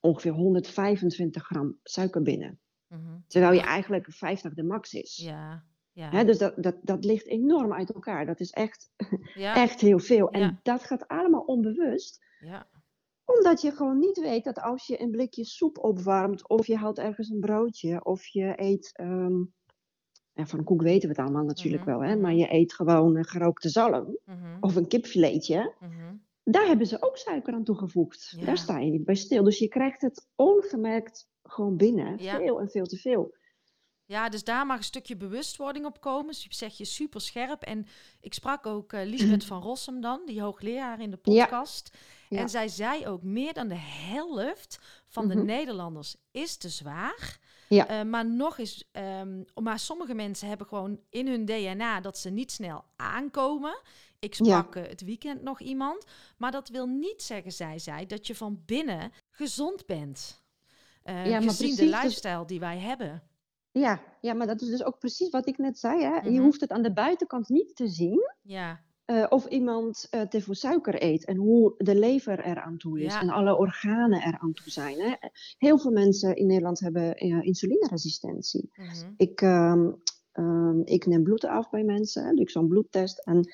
ongeveer 0.06 0.32
125 0.32 1.44
gram 1.44 1.80
suiker 1.84 2.22
binnen. 2.22 2.60
Mhm. 2.88 3.18
Terwijl 3.28 3.54
je 3.54 3.62
eigenlijk 3.62 4.06
50 4.10 4.54
de 4.54 4.64
max 4.64 4.94
is. 4.94 5.16
Ja. 5.16 5.64
Ja. 5.92 6.24
dus 6.24 6.38
dat, 6.38 6.54
dat, 6.58 6.76
dat 6.82 7.06
ligt 7.06 7.28
enorm 7.28 7.74
uit 7.74 7.94
elkaar. 7.94 8.26
Dat 8.26 8.40
is 8.40 8.52
echt, 8.52 8.92
echt 9.66 9.82
heel 9.82 10.00
veel. 10.00 10.30
En 10.30 10.60
dat 10.64 10.84
gaat 10.84 11.08
allemaal 11.08 11.42
onbewust. 11.42 12.26
Ja. 12.40 12.68
Omdat 13.26 13.62
je 13.62 13.72
gewoon 13.72 14.00
niet 14.00 14.20
weet 14.20 14.44
dat 14.44 14.62
als 14.62 14.88
je 14.88 15.02
een 15.02 15.12
blikje 15.12 15.46
soep 15.46 15.78
opwarmt, 15.78 16.50
of 16.50 16.68
je 16.68 16.78
haalt 16.78 16.98
ergens 16.98 17.30
een 17.30 17.40
broodje, 17.40 18.04
of 18.04 18.26
je 18.26 18.54
eet. 18.56 19.00
Um, 19.02 19.54
en 20.34 20.48
van 20.48 20.64
koek 20.64 20.82
weten 20.82 21.10
we 21.10 21.16
het 21.16 21.26
allemaal 21.26 21.46
natuurlijk 21.46 21.86
mhm. 21.86 21.92
wel, 21.92 22.04
hè? 22.04 22.16
maar 22.16 22.32
mhm. 22.32 22.40
je 22.40 22.54
eet 22.54 22.74
gewoon 22.74 23.16
een 23.16 23.26
gerookte 23.26 23.70
zalm 23.70 24.18
of 24.60 24.76
een 24.76 24.88
kipfiletje 24.88 25.74
daar 26.46 26.68
hebben 26.68 26.88
ze 26.88 27.02
ook 27.02 27.18
suiker 27.18 27.54
aan 27.54 27.64
toegevoegd. 27.64 28.46
Daar 28.46 28.58
sta 28.58 28.80
je 28.80 28.92
niet 28.92 29.06
bij 29.06 29.16
stil. 29.16 29.44
Dus 29.44 29.60
je 29.60 29.68
krijgt 29.68 30.02
het 30.02 30.28
ongemerkt 30.36 31.30
gewoon 31.44 31.78
binnen. 31.78 32.20
Veel 32.20 32.60
en 32.60 32.70
veel 32.70 32.86
te 32.86 32.98
veel. 32.98 33.36
Ja, 34.08 34.30
dus 34.30 34.44
daar 34.44 34.66
mag 34.66 34.78
een 34.78 34.84
stukje 34.84 35.18
bewustwording 35.18 35.86
op 35.86 36.02
komen. 36.02 36.28
Dus 36.28 36.48
zeg 36.50 36.78
je 36.78 36.86
super 36.86 37.22
scherp. 37.22 37.62
En 37.62 37.86
ik 38.20 38.34
sprak 38.34 38.66
ook 38.66 38.94
uh, 38.94 39.06
Lisbeth 39.06 39.46
van 39.52 39.62
Rossum 39.62 40.02
dan, 40.02 40.22
die 40.26 40.42
hoogleraar 40.42 41.02
in 41.02 41.12
de 41.12 41.18
podcast. 41.18 41.98
En 42.30 42.50
zij 42.50 42.68
zei 42.68 43.08
ook, 43.08 43.24
meer 43.24 43.54
dan 43.54 43.68
de 43.68 43.80
helft 43.80 44.80
van 45.08 45.28
de 45.28 45.36
mhm. 45.36 45.46
Nederlanders 45.46 46.16
is 46.32 46.58
te 46.58 46.70
zwaar. 46.70 47.40
Ja. 47.70 48.00
Uh, 48.00 48.10
maar 48.10 48.26
nog 48.26 48.58
eens, 48.58 48.90
um, 49.22 49.46
maar 49.64 49.80
sommige 49.80 50.14
mensen 50.14 50.48
hebben 50.48 50.68
gewoon 50.68 51.00
in 51.10 51.28
hun 51.28 51.46
DNA 51.46 52.02
dat 52.02 52.18
ze 52.18 52.30
niet 52.30 52.52
snel 52.52 52.84
aankomen. 52.96 53.82
Ik 54.20 54.36
sprak 54.36 54.76
het 54.76 55.02
weekend 55.02 55.42
nog 55.42 55.60
iemand. 55.60 56.06
Maar 56.38 56.52
dat 56.52 56.70
wil 56.70 56.86
niet 56.86 57.22
zeggen, 57.22 57.52
zei 57.52 57.80
zij, 57.80 58.06
dat 58.06 58.28
je 58.28 58.36
van 58.36 58.62
binnen 58.66 59.12
gezond 59.30 59.86
bent. 59.86 60.44
Uh, 61.06 61.26
ja, 61.26 61.42
gezien 61.42 61.76
de 61.76 61.82
dus 61.82 61.92
lifestyle 61.92 62.46
die 62.46 62.60
wij 62.60 62.78
hebben. 62.78 63.24
Ja, 63.72 64.02
ja, 64.22 64.34
maar 64.34 64.48
dat 64.48 64.62
is 64.62 64.68
dus 64.68 64.84
ook 64.84 65.00
precies 65.00 65.30
wat 65.30 65.48
ik 65.48 65.58
net 65.58 65.80
zei. 65.80 66.04
Hè? 66.04 66.16
Je 66.16 66.30
mhm. 66.30 66.42
hoeft 66.42 66.62
het 66.62 66.72
aan 66.72 66.82
de 66.82 66.94
buitenkant 66.94 67.50
niet 67.50 67.76
te 67.76 67.88
zien. 67.88 68.32
Ja. 68.42 68.82
Uh, 69.06 69.26
of 69.30 69.48
iemand 69.48 70.08
uh, 70.12 70.22
te 70.22 70.42
veel 70.42 70.54
suiker 70.54 71.04
eet 71.04 71.26
en 71.26 71.36
hoe 71.36 71.74
de 71.78 71.96
lever 71.96 72.46
eraan 72.46 72.78
toe 72.78 73.02
is 73.02 73.14
en 73.14 73.30
alle 73.30 73.58
organen 73.58 74.22
eraan 74.22 74.54
toe 74.54 74.72
zijn. 74.72 75.00
Hè? 75.00 75.14
Heel 75.58 75.80
veel 75.80 75.92
mensen 75.92 76.36
in 76.36 76.48
Nederland 76.48 76.80
hebben 76.80 77.26
uh, 77.26 77.46
insulineresistentie. 77.46 78.70
Mhm. 78.76 79.12
ik, 79.18 79.42
uh, 79.42 79.90
ik 80.84 81.06
neem 81.06 81.24
bloed 81.24 81.46
af 81.46 81.70
bij 81.70 81.84
mensen, 81.84 82.36
doe 82.36 82.44
ik 82.44 82.50
zo'n 82.50 82.68
bloedtest 82.68 83.20
en 83.20 83.50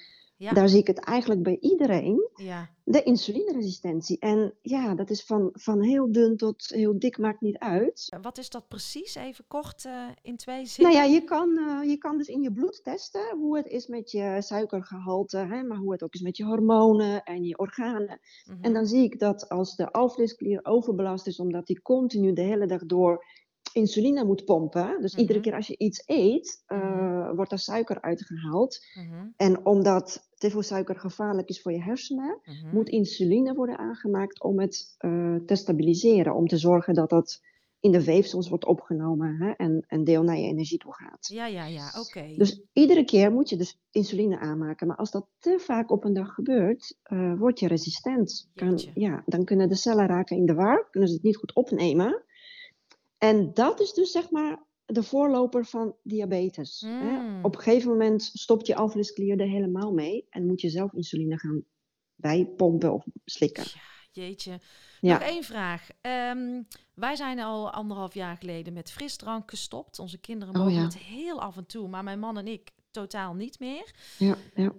daar 0.50 0.70
zie 0.70 0.80
ik 0.80 0.88
het 0.88 1.00
eigenlijk 1.00 1.44
bij 1.44 1.58
iedereen. 1.60 2.30
Ja. 2.36 2.70
De 2.84 3.04
insulineresistentie. 3.04 4.20
En 4.20 4.54
ja, 4.62 4.96
dat 4.96 5.10
is 5.10 5.24
van, 5.24 5.50
van 5.54 5.82
heel 5.82 6.12
dun 6.12 6.38
tot 6.38 6.68
heel 6.68 7.00
dik, 7.00 7.18
maakt 7.18 7.42
niet 7.42 7.58
uit. 7.58 8.18
Wat 8.22 8.38
is 8.38 8.50
dat 8.50 8.68
precies? 8.68 9.16
Even 9.16 9.46
kort 9.48 9.86
uh, 9.86 10.08
in 10.22 10.38
twee 10.38 10.66
zinnen. 10.66 10.94
Nou 10.94 11.06
ja, 11.06 11.14
je 11.14 11.24
kan, 11.24 11.50
uh, 11.50 11.90
je 11.90 11.98
kan 11.98 12.18
dus 12.18 12.28
in 12.28 12.42
je 12.42 12.52
bloed 12.52 12.84
testen 12.84 13.38
hoe 13.38 13.58
het 13.58 13.68
is 13.68 13.88
met 13.88 14.12
je 14.12 14.38
suikergehalte, 14.40 15.38
hè, 15.38 15.64
maar 15.64 15.78
hoe 15.78 15.92
het 15.92 16.04
ook 16.04 16.14
is 16.14 16.22
met 16.22 16.38
je 16.38 16.46
hormonen 16.46 17.24
en 17.24 17.44
je 17.44 17.58
organen. 17.58 18.20
Mm 18.46 18.54
-hmm. 18.54 18.64
En 18.64 18.74
dan 18.74 18.86
zie 18.86 19.04
ik 19.04 19.20
dat 19.20 19.50
als 19.50 19.76
de 19.76 19.92
alvleesklier 19.92 20.60
overbelast 20.64 21.28
is, 21.28 21.40
omdat 21.40 21.68
die 21.68 21.82
continu 21.82 22.34
de 22.34 22.42
hele 22.42 22.66
dag 22.66 22.86
door 22.86 23.26
insuline 23.74 24.26
moet 24.26 24.46
pompen. 24.46 25.02
Dus 25.02 25.16
iedere 25.16 25.40
mhm. 25.40 25.48
keer 25.48 25.58
als 25.58 25.68
je 25.68 25.78
iets 25.78 26.04
eet, 26.06 26.64
uh, 26.68 27.32
wordt 27.36 27.52
er 27.52 27.60
suiker 27.60 28.02
uitgehaald. 28.02 28.80
Mhm. 28.94 29.28
En 29.38 29.66
omdat 29.66 30.30
te 30.36 30.50
veel 30.50 30.62
suiker 30.62 30.96
gevaarlijk 30.96 31.50
is 31.50 31.62
voor 31.62 31.72
je 31.72 31.82
hersenen, 31.82 32.40
moet 32.72 32.90
insuline 32.90 33.54
worden 33.54 33.78
aangemaakt 33.78 34.44
om 34.44 34.60
het 34.60 34.96
uh, 35.00 35.36
te 35.46 35.56
stabiliseren. 35.56 36.36
Om 36.36 36.48
te 36.48 36.58
zorgen 36.58 36.94
dat 36.94 37.10
dat 37.10 37.42
in 37.82 37.92
de 37.92 38.04
weefsels 38.04 38.50
wordt 38.50 38.66
opgenomen 38.66 39.36
hè, 39.36 39.52
en 39.52 39.86
een 39.88 40.04
deel 40.04 40.24
naar 40.24 40.38
je 40.38 40.48
energie 40.48 40.78
toe 40.78 40.94
gaat. 40.94 41.28
Ja, 41.28 41.46
ja, 41.46 41.66
ja, 41.66 41.92
oké. 42.00 42.34
Dus 42.38 42.64
iedere 42.74 43.04
keer 43.04 43.32
moet 43.32 43.50
je 43.50 43.58
dus 43.58 43.80
insuline 43.92 44.40
aanmaken. 44.40 44.88
Maar 44.88 44.98
als 44.98 45.12
dat 45.12 45.28
te 45.40 45.60
vaak 45.60 45.92
op 45.92 46.04
een 46.04 46.14
dag 46.14 46.34
gebeurt, 46.34 46.98
uh, 47.14 47.40
word 47.40 47.60
je 47.60 47.68
resistent. 47.68 48.50
Kan, 48.56 48.80
ja, 48.94 49.24
dan 49.26 49.46
kunnen 49.46 49.70
de 49.70 49.76
cellen 49.76 50.08
raken 50.08 50.38
in 50.38 50.46
de 50.46 50.54
war, 50.54 50.88
kunnen 50.90 51.10
ze 51.10 51.16
het 51.16 51.24
niet 51.24 51.38
goed 51.38 51.56
opnemen. 51.56 52.24
En 53.24 53.54
dat 53.54 53.80
is 53.80 53.94
dus 53.94 54.12
zeg 54.12 54.30
maar 54.30 54.66
de 54.86 55.04
voorloper 55.04 55.66
van 55.66 55.96
diabetes. 56.04 56.82
Hè? 56.86 56.90
Hmm. 56.90 57.46
Op 57.46 57.56
een 57.56 57.62
gegeven 57.62 57.90
moment 57.90 58.24
stopt 58.24 58.68
je 58.68 58.76
alvleesklier 58.76 59.40
er 59.40 59.48
helemaal 59.48 59.92
mee 59.92 60.28
en 60.30 60.46
moet 60.46 60.62
je 60.62 60.70
zelf 60.70 60.94
insuline 60.94 61.40
gaan 61.40 61.64
bijpompen 62.16 62.94
of 62.94 63.06
slikken. 63.26 63.64
Ja, 63.64 63.82
jeetje. 64.24 64.60
Nog 65.02 65.20
één 65.20 65.44
vraag. 65.44 65.90
Um, 66.02 66.68
wij 66.94 67.16
zijn 67.16 67.40
al 67.40 67.72
anderhalf 67.72 68.14
jaar 68.14 68.38
geleden 68.38 68.74
met 68.74 68.92
frisdrank 68.92 69.50
gestopt. 69.50 70.00
Onze 70.00 70.18
kinderen 70.18 70.56
oh, 70.56 70.62
mogen 70.62 70.84
het 70.84 70.98
heel 70.98 71.42
af 71.42 71.58
en 71.58 71.66
toe, 71.66 71.88
maar 71.88 72.04
mijn 72.04 72.20
man 72.20 72.38
en 72.38 72.48
ik 72.48 72.72
totaal 72.92 73.34
niet 73.34 73.60
meer. 73.60 73.94
Ja, 74.18 74.36
ja. 74.56 74.74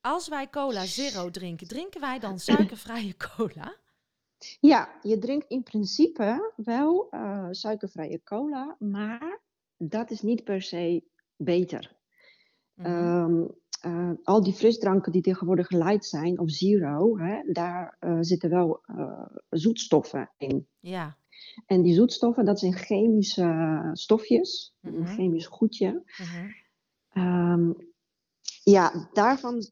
Als 0.00 0.28
wij 0.28 0.50
cola 0.50 0.84
zero 0.84 1.30
drinken, 1.30 1.66
drinken 1.66 2.00
wij 2.00 2.18
dan 2.18 2.38
suikervrije 2.38 3.16
cola? 3.36 3.76
Ja, 4.60 4.98
je 5.02 5.18
drinkt 5.18 5.48
in 5.48 5.62
principe 5.62 6.52
wel 6.56 7.08
uh, 7.10 7.48
suikervrije 7.50 8.22
cola, 8.22 8.76
maar 8.78 9.40
dat 9.76 10.10
is 10.10 10.22
niet 10.22 10.44
per 10.44 10.62
se 10.62 11.04
beter. 11.36 11.96
Mm 12.74 12.84
-hmm. 12.84 13.54
uh, 13.86 14.10
al 14.22 14.42
die 14.42 14.52
frisdranken 14.52 15.12
die 15.12 15.22
tegenwoordig 15.22 15.70
light 15.70 16.04
zijn, 16.04 16.38
of 16.38 16.50
zero, 16.50 17.18
hè, 17.18 17.52
daar 17.52 17.96
uh, 18.00 18.16
zitten 18.20 18.50
wel 18.50 18.80
zoetstoffen 19.50 20.30
in. 20.36 20.66
Ja. 20.80 21.16
En 21.66 21.82
die 21.82 21.94
zoetstoffen, 21.94 22.44
dat 22.44 22.58
zijn 22.58 22.72
chemische 22.72 23.90
stofjes, 23.92 24.76
een 24.80 24.98
Mhm. 24.98 25.14
chemisch 25.14 25.46
goedje. 25.46 26.02
Mhm. 26.18 26.50
Ehm, 27.08 27.72
ja, 28.62 29.08
daarvan 29.12 29.70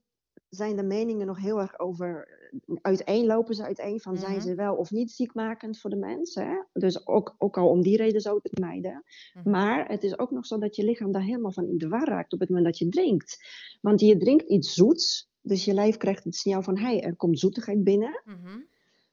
zijn 0.49 0.77
de 0.77 0.83
meningen 0.83 1.27
nog 1.27 1.39
heel 1.39 1.61
erg 1.61 1.79
over. 1.79 2.41
Uiteenlopen 2.83 3.55
ze 3.55 3.63
uiteen 3.65 4.01
van 4.01 4.17
zijn 4.17 4.33
Mhm. 4.37 4.41
ze 4.41 4.55
wel 4.55 4.75
of 4.75 4.91
niet 4.91 5.11
ziekmakend 5.11 5.79
voor 5.79 5.91
de 5.91 5.97
mens. 5.97 6.35
Hè? 6.35 6.63
Dus 6.73 7.07
ook, 7.07 7.35
ook 7.39 7.57
al 7.59 7.69
om 7.69 7.83
die 7.83 7.97
reden 7.97 8.21
zou 8.21 8.37
ik 8.37 8.43
het 8.43 8.59
mijden. 8.59 9.05
Mhm. 9.35 9.51
Maar 9.51 9.89
het 9.89 10.03
is 10.05 10.19
ook 10.19 10.31
nog 10.31 10.47
zo 10.47 10.59
dat 10.59 10.77
je 10.77 10.85
lichaam 10.85 11.13
daar 11.13 11.23
helemaal 11.23 11.53
van 11.53 11.67
in 11.69 11.79
de 11.79 11.89
war 11.89 12.09
raakt 12.09 12.33
op 12.33 12.41
het 12.41 12.49
moment 12.49 12.67
dat 12.67 12.79
je 12.79 12.89
drinkt. 12.89 13.39
Want 13.81 14.01
je 14.01 14.17
drinkt 14.17 14.49
iets 14.49 14.75
zoets, 14.75 15.31
dus 15.41 15.65
je 15.65 15.75
lijf 15.75 15.97
krijgt 15.97 16.25
het 16.25 16.37
signaal 16.37 16.63
van 16.63 16.79
hey, 16.79 17.03
er 17.03 17.17
komt 17.17 17.39
zoetigheid 17.39 17.85
binnen. 17.85 18.23
Mhm. 18.25 18.59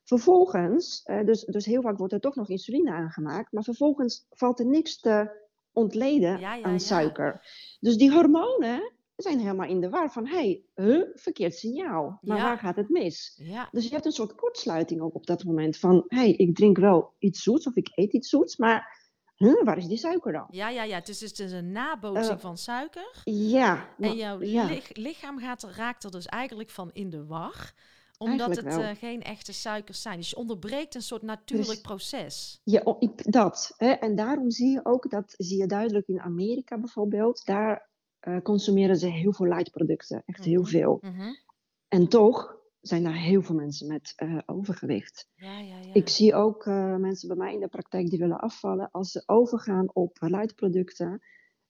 Vervolgens, 0.03 1.01
eh, 1.03 1.25
dus, 1.25 1.43
dus 1.45 1.65
heel 1.65 1.81
vaak 1.81 1.97
wordt 1.97 2.13
er 2.13 2.19
toch 2.19 2.35
nog 2.35 2.49
insuline 2.49 2.91
aangemaakt, 2.91 3.51
maar 3.51 3.63
vervolgens 3.63 4.25
valt 4.29 4.59
er 4.59 4.65
niks 4.65 4.99
te 4.99 5.37
ontleden 5.73 6.39
Ja, 6.39 6.53
ja, 6.55 6.63
aan 6.63 6.71
ja. 6.71 6.77
suiker. 6.77 7.41
Dus 7.79 7.97
die 7.97 8.11
hormonen 8.11 8.91
zijn 9.21 9.39
helemaal 9.39 9.67
in 9.67 9.79
de 9.81 9.89
war 9.89 10.11
van, 10.11 10.27
hé, 10.27 10.35
hey, 10.35 10.63
huh, 10.75 11.03
verkeerd 11.13 11.55
signaal. 11.55 12.17
Maar 12.21 12.37
Ja. 12.37 12.43
waar 12.43 12.57
gaat 12.57 12.75
het 12.75 12.89
mis? 12.89 13.33
Ja. 13.43 13.67
Dus 13.71 13.83
je 13.87 13.93
hebt 13.93 14.05
een 14.05 14.11
soort 14.11 14.35
kortsluiting 14.35 15.01
ook 15.01 15.15
op 15.15 15.25
dat 15.25 15.43
moment 15.43 15.77
van, 15.77 16.03
hé, 16.07 16.17
hey, 16.17 16.31
ik 16.31 16.55
drink 16.55 16.77
wel 16.77 17.13
iets 17.19 17.43
zoets 17.43 17.67
of 17.67 17.75
ik 17.75 17.91
eet 17.95 18.13
iets 18.13 18.29
zoets, 18.29 18.57
maar 18.57 18.97
huh, 19.35 19.63
waar 19.63 19.77
is 19.77 19.87
die 19.87 19.97
suiker 19.97 20.31
dan? 20.31 20.47
Ja, 20.49 20.69
ja, 20.69 20.83
ja. 20.83 20.95
Het 20.95 21.09
is, 21.09 21.21
het 21.21 21.39
is 21.39 21.51
een 21.51 21.71
nabootsing 21.71 22.37
Eh, 22.37 22.43
van 22.43 22.57
suiker. 22.57 23.21
Ja, 23.23 23.75
En 23.75 23.87
nou, 23.97 24.15
jouw 24.15 24.41
ja. 24.41 24.65
lich- 24.65 24.93
lichaam 24.95 25.39
gaat 25.39 25.63
raakt 25.63 26.03
er 26.03 26.11
dus 26.11 26.25
eigenlijk 26.25 26.69
van 26.69 26.89
in 26.93 27.09
de 27.09 27.25
war. 27.25 27.73
Omdat 28.17 28.39
Eigenlijk 28.47 28.75
het 28.75 28.85
eh, 28.95 29.09
geen 29.09 29.21
echte 29.21 29.53
suikers 29.53 30.01
zijn. 30.01 30.17
Dus 30.17 30.29
je 30.29 30.35
onderbreekt 30.35 30.95
een 30.95 31.01
soort 31.01 31.21
natuurlijk 31.21 31.81
proces. 31.81 32.61
Ja, 32.63 32.83
dat. 33.15 33.73
Hè? 33.77 33.89
En 33.89 34.15
daarom 34.15 34.49
zie 34.51 34.69
je 34.71 34.85
ook, 34.85 35.09
dat 35.09 35.33
zie 35.37 35.57
je 35.57 35.65
duidelijk 35.67 36.07
in 36.07 36.19
Amerika 36.21 36.77
bijvoorbeeld, 36.77 37.45
daar 37.45 37.89
eh, 38.19 38.37
consumeren 38.41 38.95
ze 38.97 39.07
heel 39.07 39.33
veel 39.33 39.45
light 39.47 39.71
producten, 39.71 40.23
echt 40.25 40.43
heel 40.45 40.61
Mhm. 40.61 40.69
veel. 40.69 40.97
Mhm. 41.01 41.33
En 41.87 42.07
toch 42.07 42.57
zijn 42.81 43.03
daar 43.03 43.17
heel 43.17 43.41
veel 43.41 43.55
mensen 43.55 43.87
met 43.87 44.13
eh, 44.15 44.37
overgewicht. 44.45 45.27
Ja, 45.35 45.59
ja, 45.59 45.77
ja. 45.77 45.93
Ik 45.93 46.09
zie 46.09 46.33
ook 46.35 46.65
eh, 46.65 46.95
mensen 46.95 47.27
bij 47.27 47.37
mij 47.37 47.53
in 47.53 47.59
de 47.59 47.67
praktijk 47.67 48.09
die 48.09 48.19
willen 48.19 48.39
afvallen. 48.39 48.91
Als 48.91 49.11
ze 49.11 49.23
overgaan 49.25 49.93
op 49.93 50.17
light 50.19 50.55
producten, 50.55 51.21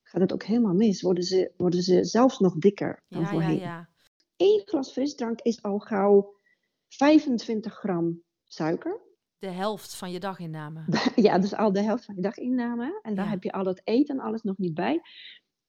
gaat 0.02 0.20
het 0.20 0.32
ook 0.32 0.42
helemaal 0.42 0.74
mis. 0.74 1.02
Worden 1.02 1.24
ze, 1.24 1.52
worden 1.56 1.82
ze 1.82 2.04
zelfs 2.04 2.38
nog 2.38 2.54
dikker 2.54 3.02
dan 3.08 3.26
voorheen. 3.26 3.58
ja. 3.58 3.88
Eén 4.36 4.62
glas 4.64 4.92
frisdrank 4.92 5.40
is 5.40 5.62
al 5.62 5.78
gauw 5.78 6.34
25 6.88 7.74
gram 7.74 8.22
suiker. 8.44 9.00
De 9.38 9.50
helft 9.50 9.94
van 9.94 10.10
je 10.10 10.20
daginname. 10.20 10.84
Ja, 11.26 11.38
dus 11.38 11.54
al 11.54 11.72
de 11.72 11.82
helft 11.82 12.04
van 12.04 12.14
je 12.14 12.20
daginname. 12.22 12.98
En 13.02 13.14
daar 13.14 13.30
heb 13.30 13.42
je 13.42 13.52
al 13.52 13.64
het 13.64 13.80
eten 13.84 14.18
en 14.18 14.24
alles 14.24 14.42
nog 14.42 14.58
niet 14.58 14.74
bij. 14.74 15.00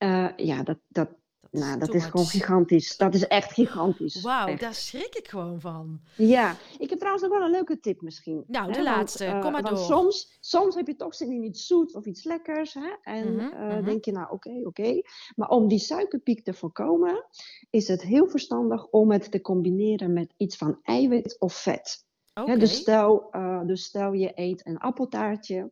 Eh, 0.02 0.28
ja, 0.36 0.64
dat, 0.64 0.78
dat, 0.88 1.10
Dat 1.40 1.62
nou, 1.62 1.80
dat 1.80 1.94
is 1.94 2.06
gewoon 2.06 2.26
gigantisch. 2.26 2.98
Dat 2.98 3.14
is 3.14 3.28
echt 3.28 3.52
gigantisch. 3.54 4.22
Wauw, 4.22 4.56
daar 4.58 4.74
schrik 4.74 5.16
ik 5.16 5.28
gewoon 5.28 5.60
van. 5.62 6.02
Ja, 6.18 6.56
ik 6.80 6.90
heb 6.90 6.98
trouwens 7.00 7.24
nog 7.28 7.38
wel 7.38 7.46
een 7.46 7.52
leuke 7.52 7.80
tip 7.80 8.02
misschien. 8.02 8.44
Nou, 8.48 8.72
de 8.72 8.78
Hè, 8.78 8.84
want, 8.84 8.96
laatste. 8.98 9.26
eh, 9.26 9.42
Kom 9.42 9.52
maar 9.52 9.62
want 9.62 9.76
door. 9.76 9.86
Soms, 9.86 10.38
soms 10.40 10.76
heb 10.76 10.88
je 10.88 10.96
toch 10.96 11.16
zin 11.16 11.32
in 11.32 11.44
iets 11.44 11.68
zoets 11.68 11.94
of 11.94 12.06
iets 12.06 12.24
lekkers. 12.24 12.74
Hè? 12.74 12.90
En 13.04 13.36
Mhm, 13.36 13.40
eh, 13.54 13.68
mhm. 13.76 13.84
denk 13.86 14.06
je, 14.06 14.12
nou 14.12 14.32
oké, 14.32 14.62
oké. 14.64 15.02
Maar 15.36 15.50
om 15.50 15.68
die 15.68 15.80
suikerpiek 15.80 16.44
te 16.44 16.54
voorkomen, 16.54 17.26
is 17.70 17.88
het 17.88 18.02
heel 18.02 18.28
verstandig 18.28 18.88
om 18.88 19.12
het 19.12 19.32
te 19.32 19.42
combineren 19.42 20.14
met 20.14 20.34
iets 20.38 20.58
van 20.58 20.80
eiwit 20.84 21.36
of 21.40 21.54
vet. 21.54 22.06
Oké. 22.34 22.52
Hè, 22.52 22.58
dus, 22.58 22.76
stel, 22.76 23.30
dus 23.66 23.84
stel 23.84 24.14
je 24.14 24.32
eet 24.36 24.66
een 24.66 24.78
appeltaartje, 24.78 25.72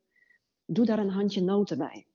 doe 0.66 0.86
daar 0.86 1.00
een 1.00 1.10
handje 1.10 1.42
noten 1.42 1.78
bij. 1.78 2.08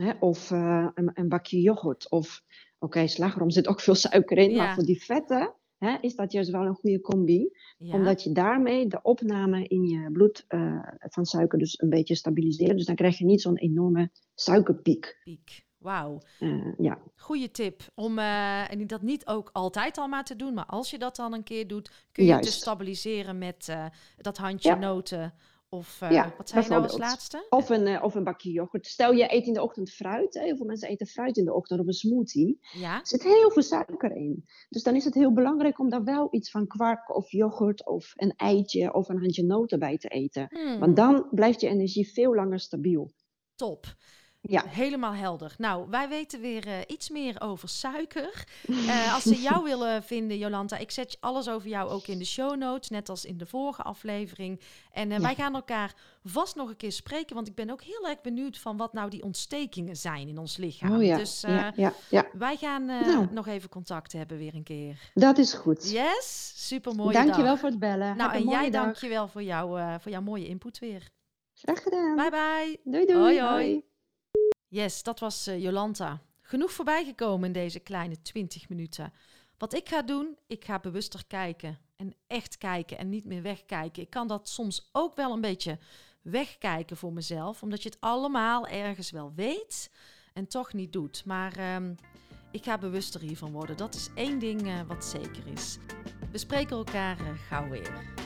Hè, 0.00 0.12
of 0.20 0.50
eh, 0.50 0.88
een, 0.94 1.10
een 1.14 1.28
bakje 1.28 1.60
yoghurt. 1.60 2.10
Of, 2.10 2.42
oké, 2.78 3.06
slagroom 3.06 3.50
zit 3.50 3.66
ook 3.68 3.80
veel 3.80 3.94
suiker 3.94 4.38
in, 4.38 4.50
Ja. 4.50 4.56
maar 4.56 4.74
voor 4.74 4.84
die 4.84 5.02
vetten 5.04 5.54
hè, 5.78 5.96
is 6.00 6.14
dat 6.14 6.32
juist 6.32 6.50
wel 6.50 6.64
een 6.66 6.74
goede 6.74 7.00
combi. 7.00 7.50
Ja. 7.78 7.94
Omdat 7.94 8.22
je 8.22 8.32
daarmee 8.32 8.86
de 8.86 9.02
opname 9.02 9.66
in 9.66 9.84
je 9.84 10.10
bloed 10.12 10.44
eh, 10.48 10.78
van 10.98 11.24
suiker 11.24 11.58
dus 11.58 11.80
een 11.80 11.88
beetje 11.90 12.14
stabiliseert. 12.14 12.76
Dus 12.76 12.86
dan 12.86 12.94
krijg 12.94 13.18
je 13.18 13.24
niet 13.24 13.40
zo'n 13.42 13.56
enorme 13.56 14.10
suikerpiek. 14.34 15.18
Piek. 15.24 15.68
Wauw. 15.78 16.22
Eh, 16.38 16.72
ja. 16.78 16.98
Goeie 17.16 17.50
tip 17.50 17.82
om 17.94 18.18
eh, 18.18 18.70
en 18.72 18.86
dat 18.86 19.02
niet 19.02 19.26
ook 19.26 19.50
altijd 19.52 19.98
al 19.98 20.08
maar 20.08 20.24
te 20.24 20.36
doen, 20.36 20.54
maar 20.54 20.66
als 20.66 20.90
je 20.90 20.98
dat 20.98 21.16
dan 21.16 21.32
een 21.32 21.42
keer 21.42 21.66
doet, 21.66 21.90
kun 22.12 22.24
je 22.24 22.32
het 22.32 22.42
dus 22.42 22.54
stabiliseren 22.56 23.38
met 23.38 23.76
dat 24.16 24.36
handje 24.36 24.68
Ja. 24.68 24.74
noten. 24.78 25.34
Of 25.72 26.00
eh, 26.00 26.10
Ja, 26.10 26.34
wat 26.36 26.48
zei 26.48 26.64
je 26.64 26.70
nou 26.70 26.82
als 26.82 26.98
laatste? 26.98 27.46
Of 27.50 27.68
een, 27.68 27.86
eh, 27.86 28.04
of 28.04 28.14
een 28.14 28.24
bakje 28.24 28.50
yoghurt. 28.50 28.86
Stel 28.86 29.12
je 29.12 29.34
eet 29.34 29.46
in 29.46 29.52
de 29.52 29.62
ochtend 29.62 29.90
fruit. 29.90 30.34
Hè. 30.34 30.40
Heel 30.42 30.56
veel 30.56 30.66
mensen 30.66 30.88
eten 30.88 31.06
fruit 31.06 31.36
in 31.36 31.44
de 31.44 31.54
ochtend 31.54 31.80
of 31.80 31.86
een 31.86 31.92
smoothie. 31.92 32.58
Ja. 32.60 33.00
Er 33.00 33.06
zit 33.06 33.22
heel 33.22 33.50
veel 33.50 33.62
suiker 33.62 34.16
in. 34.16 34.44
Dus 34.68 34.82
dan 34.82 34.94
is 34.96 35.04
het 35.04 35.14
heel 35.14 35.32
belangrijk 35.32 35.78
om 35.78 35.88
daar 35.90 36.04
wel 36.04 36.28
iets 36.30 36.50
van 36.50 36.66
kwark 36.66 37.14
of 37.16 37.30
yoghurt 37.30 37.86
of 37.86 38.12
een 38.16 38.32
eitje 38.36 38.94
of 38.94 39.08
een 39.08 39.18
handje 39.18 39.44
noten 39.44 39.78
bij 39.78 39.98
te 39.98 40.08
eten. 40.08 40.46
Hmm, 40.50 40.78
Want 40.78 40.96
dan 40.96 41.26
blijft 41.30 41.60
je 41.60 41.68
energie 41.68 42.12
veel 42.12 42.34
langer 42.34 42.60
stabiel. 42.60 43.10
top. 43.54 43.86
Ja. 44.42 44.64
Helemaal 44.66 45.12
helder. 45.14 45.54
Nou, 45.58 45.86
wij 45.90 46.08
weten 46.08 46.40
weer 46.40 46.66
eh, 46.66 46.74
iets 46.86 47.08
meer 47.10 47.40
over 47.40 47.68
suiker. 47.68 48.44
Eh, 48.88 49.14
als 49.14 49.22
ze 49.22 49.34
jou 49.40 49.64
willen 49.64 50.02
vinden, 50.02 50.38
Jolanta, 50.38 50.76
ik 50.78 50.90
zet 50.90 51.16
alles 51.20 51.48
over 51.48 51.68
jou 51.68 51.90
ook 51.90 52.06
in 52.06 52.18
de 52.18 52.24
show 52.24 52.56
notes, 52.56 52.88
net 52.88 53.08
als 53.08 53.24
in 53.24 53.36
de 53.38 53.46
vorige 53.46 53.82
aflevering. 53.82 54.60
En 54.92 55.10
eh, 55.10 55.16
Ja. 55.16 55.22
wij 55.22 55.34
gaan 55.34 55.54
elkaar 55.54 55.94
vast 56.24 56.56
nog 56.56 56.68
een 56.68 56.76
keer 56.76 56.92
spreken, 56.92 57.34
want 57.34 57.48
ik 57.48 57.54
ben 57.54 57.70
ook 57.70 57.82
heel 57.82 58.08
erg 58.08 58.20
benieuwd 58.20 58.58
van 58.58 58.76
wat 58.76 58.92
nou 58.92 59.10
die 59.10 59.22
ontstekingen 59.22 59.96
zijn 59.96 60.28
in 60.28 60.38
ons 60.38 60.56
lichaam. 60.56 60.96
Oh 60.96 61.02
ja, 61.02 61.16
Dus 61.16 61.40
ja, 61.76 61.92
wij 62.32 62.56
gaan 62.56 62.84
Nou. 62.84 63.26
nog 63.30 63.46
even 63.46 63.68
contact 63.68 64.12
hebben 64.12 64.38
weer 64.38 64.54
een 64.54 64.62
keer. 64.62 65.10
dat 65.14 65.38
is 65.38 65.52
goed. 65.52 65.90
Yes, 65.90 66.52
super 66.56 66.94
mooi. 66.94 67.12
Dankjewel 67.12 67.56
voor 67.56 67.68
het 67.68 67.78
bellen. 67.78 68.16
Nou, 68.16 68.32
en 68.32 68.48
jij 68.48 68.70
dag. 68.70 68.84
dankjewel 68.84 69.28
voor, 69.28 69.42
jou, 69.42 69.80
voor 70.00 70.10
jouw 70.10 70.22
mooie 70.22 70.46
input 70.46 70.78
weer. 70.78 71.10
Graag 71.54 71.82
gedaan. 71.82 72.16
Bye 72.16 72.30
bye. 72.30 72.80
Doei 72.84 73.06
doei. 73.06 73.18
Hoi, 73.18 73.40
hoi. 73.40 73.88
Yes, 74.72 75.02
dat 75.02 75.18
was 75.20 75.46
eh, 75.46 75.62
Jolanta. 75.62 76.20
Genoeg 76.42 76.72
voorbijgekomen 76.72 77.46
in 77.46 77.52
deze 77.52 77.78
kleine 77.78 78.22
20 78.22 78.68
minuten. 78.68 79.12
Wat 79.58 79.74
ik 79.74 79.88
ga 79.88 80.02
doen, 80.02 80.36
ik 80.46 80.64
ga 80.64 80.78
bewuster 80.78 81.26
kijken. 81.26 81.78
En 81.96 82.14
echt 82.26 82.58
kijken 82.58 82.98
en 82.98 83.08
niet 83.08 83.24
meer 83.24 83.42
wegkijken. 83.42 84.02
Ik 84.02 84.10
kan 84.10 84.26
dat 84.26 84.48
soms 84.48 84.88
ook 84.92 85.16
wel 85.16 85.32
een 85.32 85.40
beetje 85.40 85.78
wegkijken 86.22 86.96
voor 86.96 87.12
mezelf. 87.12 87.62
Omdat 87.62 87.82
je 87.82 87.88
het 87.88 88.00
allemaal 88.00 88.66
ergens 88.66 89.10
wel 89.10 89.32
weet 89.34 89.90
en 90.34 90.46
toch 90.46 90.72
niet 90.72 90.92
doet. 90.92 91.24
Maar 91.24 91.56
ehm, 91.56 91.94
ik 92.50 92.64
ga 92.64 92.78
bewuster 92.78 93.20
hiervan 93.20 93.52
worden. 93.52 93.76
Dat 93.76 93.94
is 93.94 94.10
één 94.14 94.38
ding 94.38 94.66
eh, 94.66 94.80
wat 94.86 95.04
zeker 95.04 95.46
is. 95.46 95.78
We 96.32 96.38
spreken 96.38 96.76
elkaar 96.76 97.18
eh, 97.18 97.26
gauw 97.48 97.68
weer. 97.68 98.18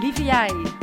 Lieve 0.00 0.24
jij, 0.24 0.82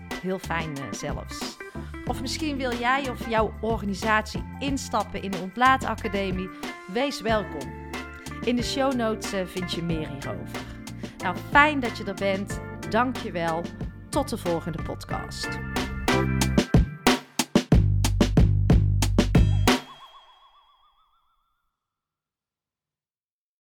Heel 0.21 0.39
fijn 0.39 0.77
eh, 0.77 0.83
zelfs. 0.91 1.57
Of 2.05 2.21
misschien 2.21 2.57
wil 2.57 2.73
jij 2.73 3.09
of 3.09 3.29
jouw 3.29 3.53
organisatie 3.61 4.43
instappen 4.59 5.21
in 5.21 5.31
de 5.31 5.37
Ontlaatacademie. 5.37 6.49
Wees 6.93 7.21
welkom. 7.21 7.73
In 8.43 8.55
de 8.55 8.63
show 8.63 8.93
notes 8.93 9.33
eh, 9.33 9.45
vind 9.45 9.71
je 9.71 9.83
meer 9.83 10.07
hierover. 10.07 10.59
Nou, 11.17 11.35
fijn 11.49 11.79
dat 11.79 11.97
je 11.97 12.03
er 12.03 12.13
bent. 12.13 12.59
Dank 12.89 13.17
je 13.17 13.31
wel. 13.31 13.61
Tot 14.09 14.29
de 14.29 14.37
volgende 14.37 14.83
podcast. 14.83 15.47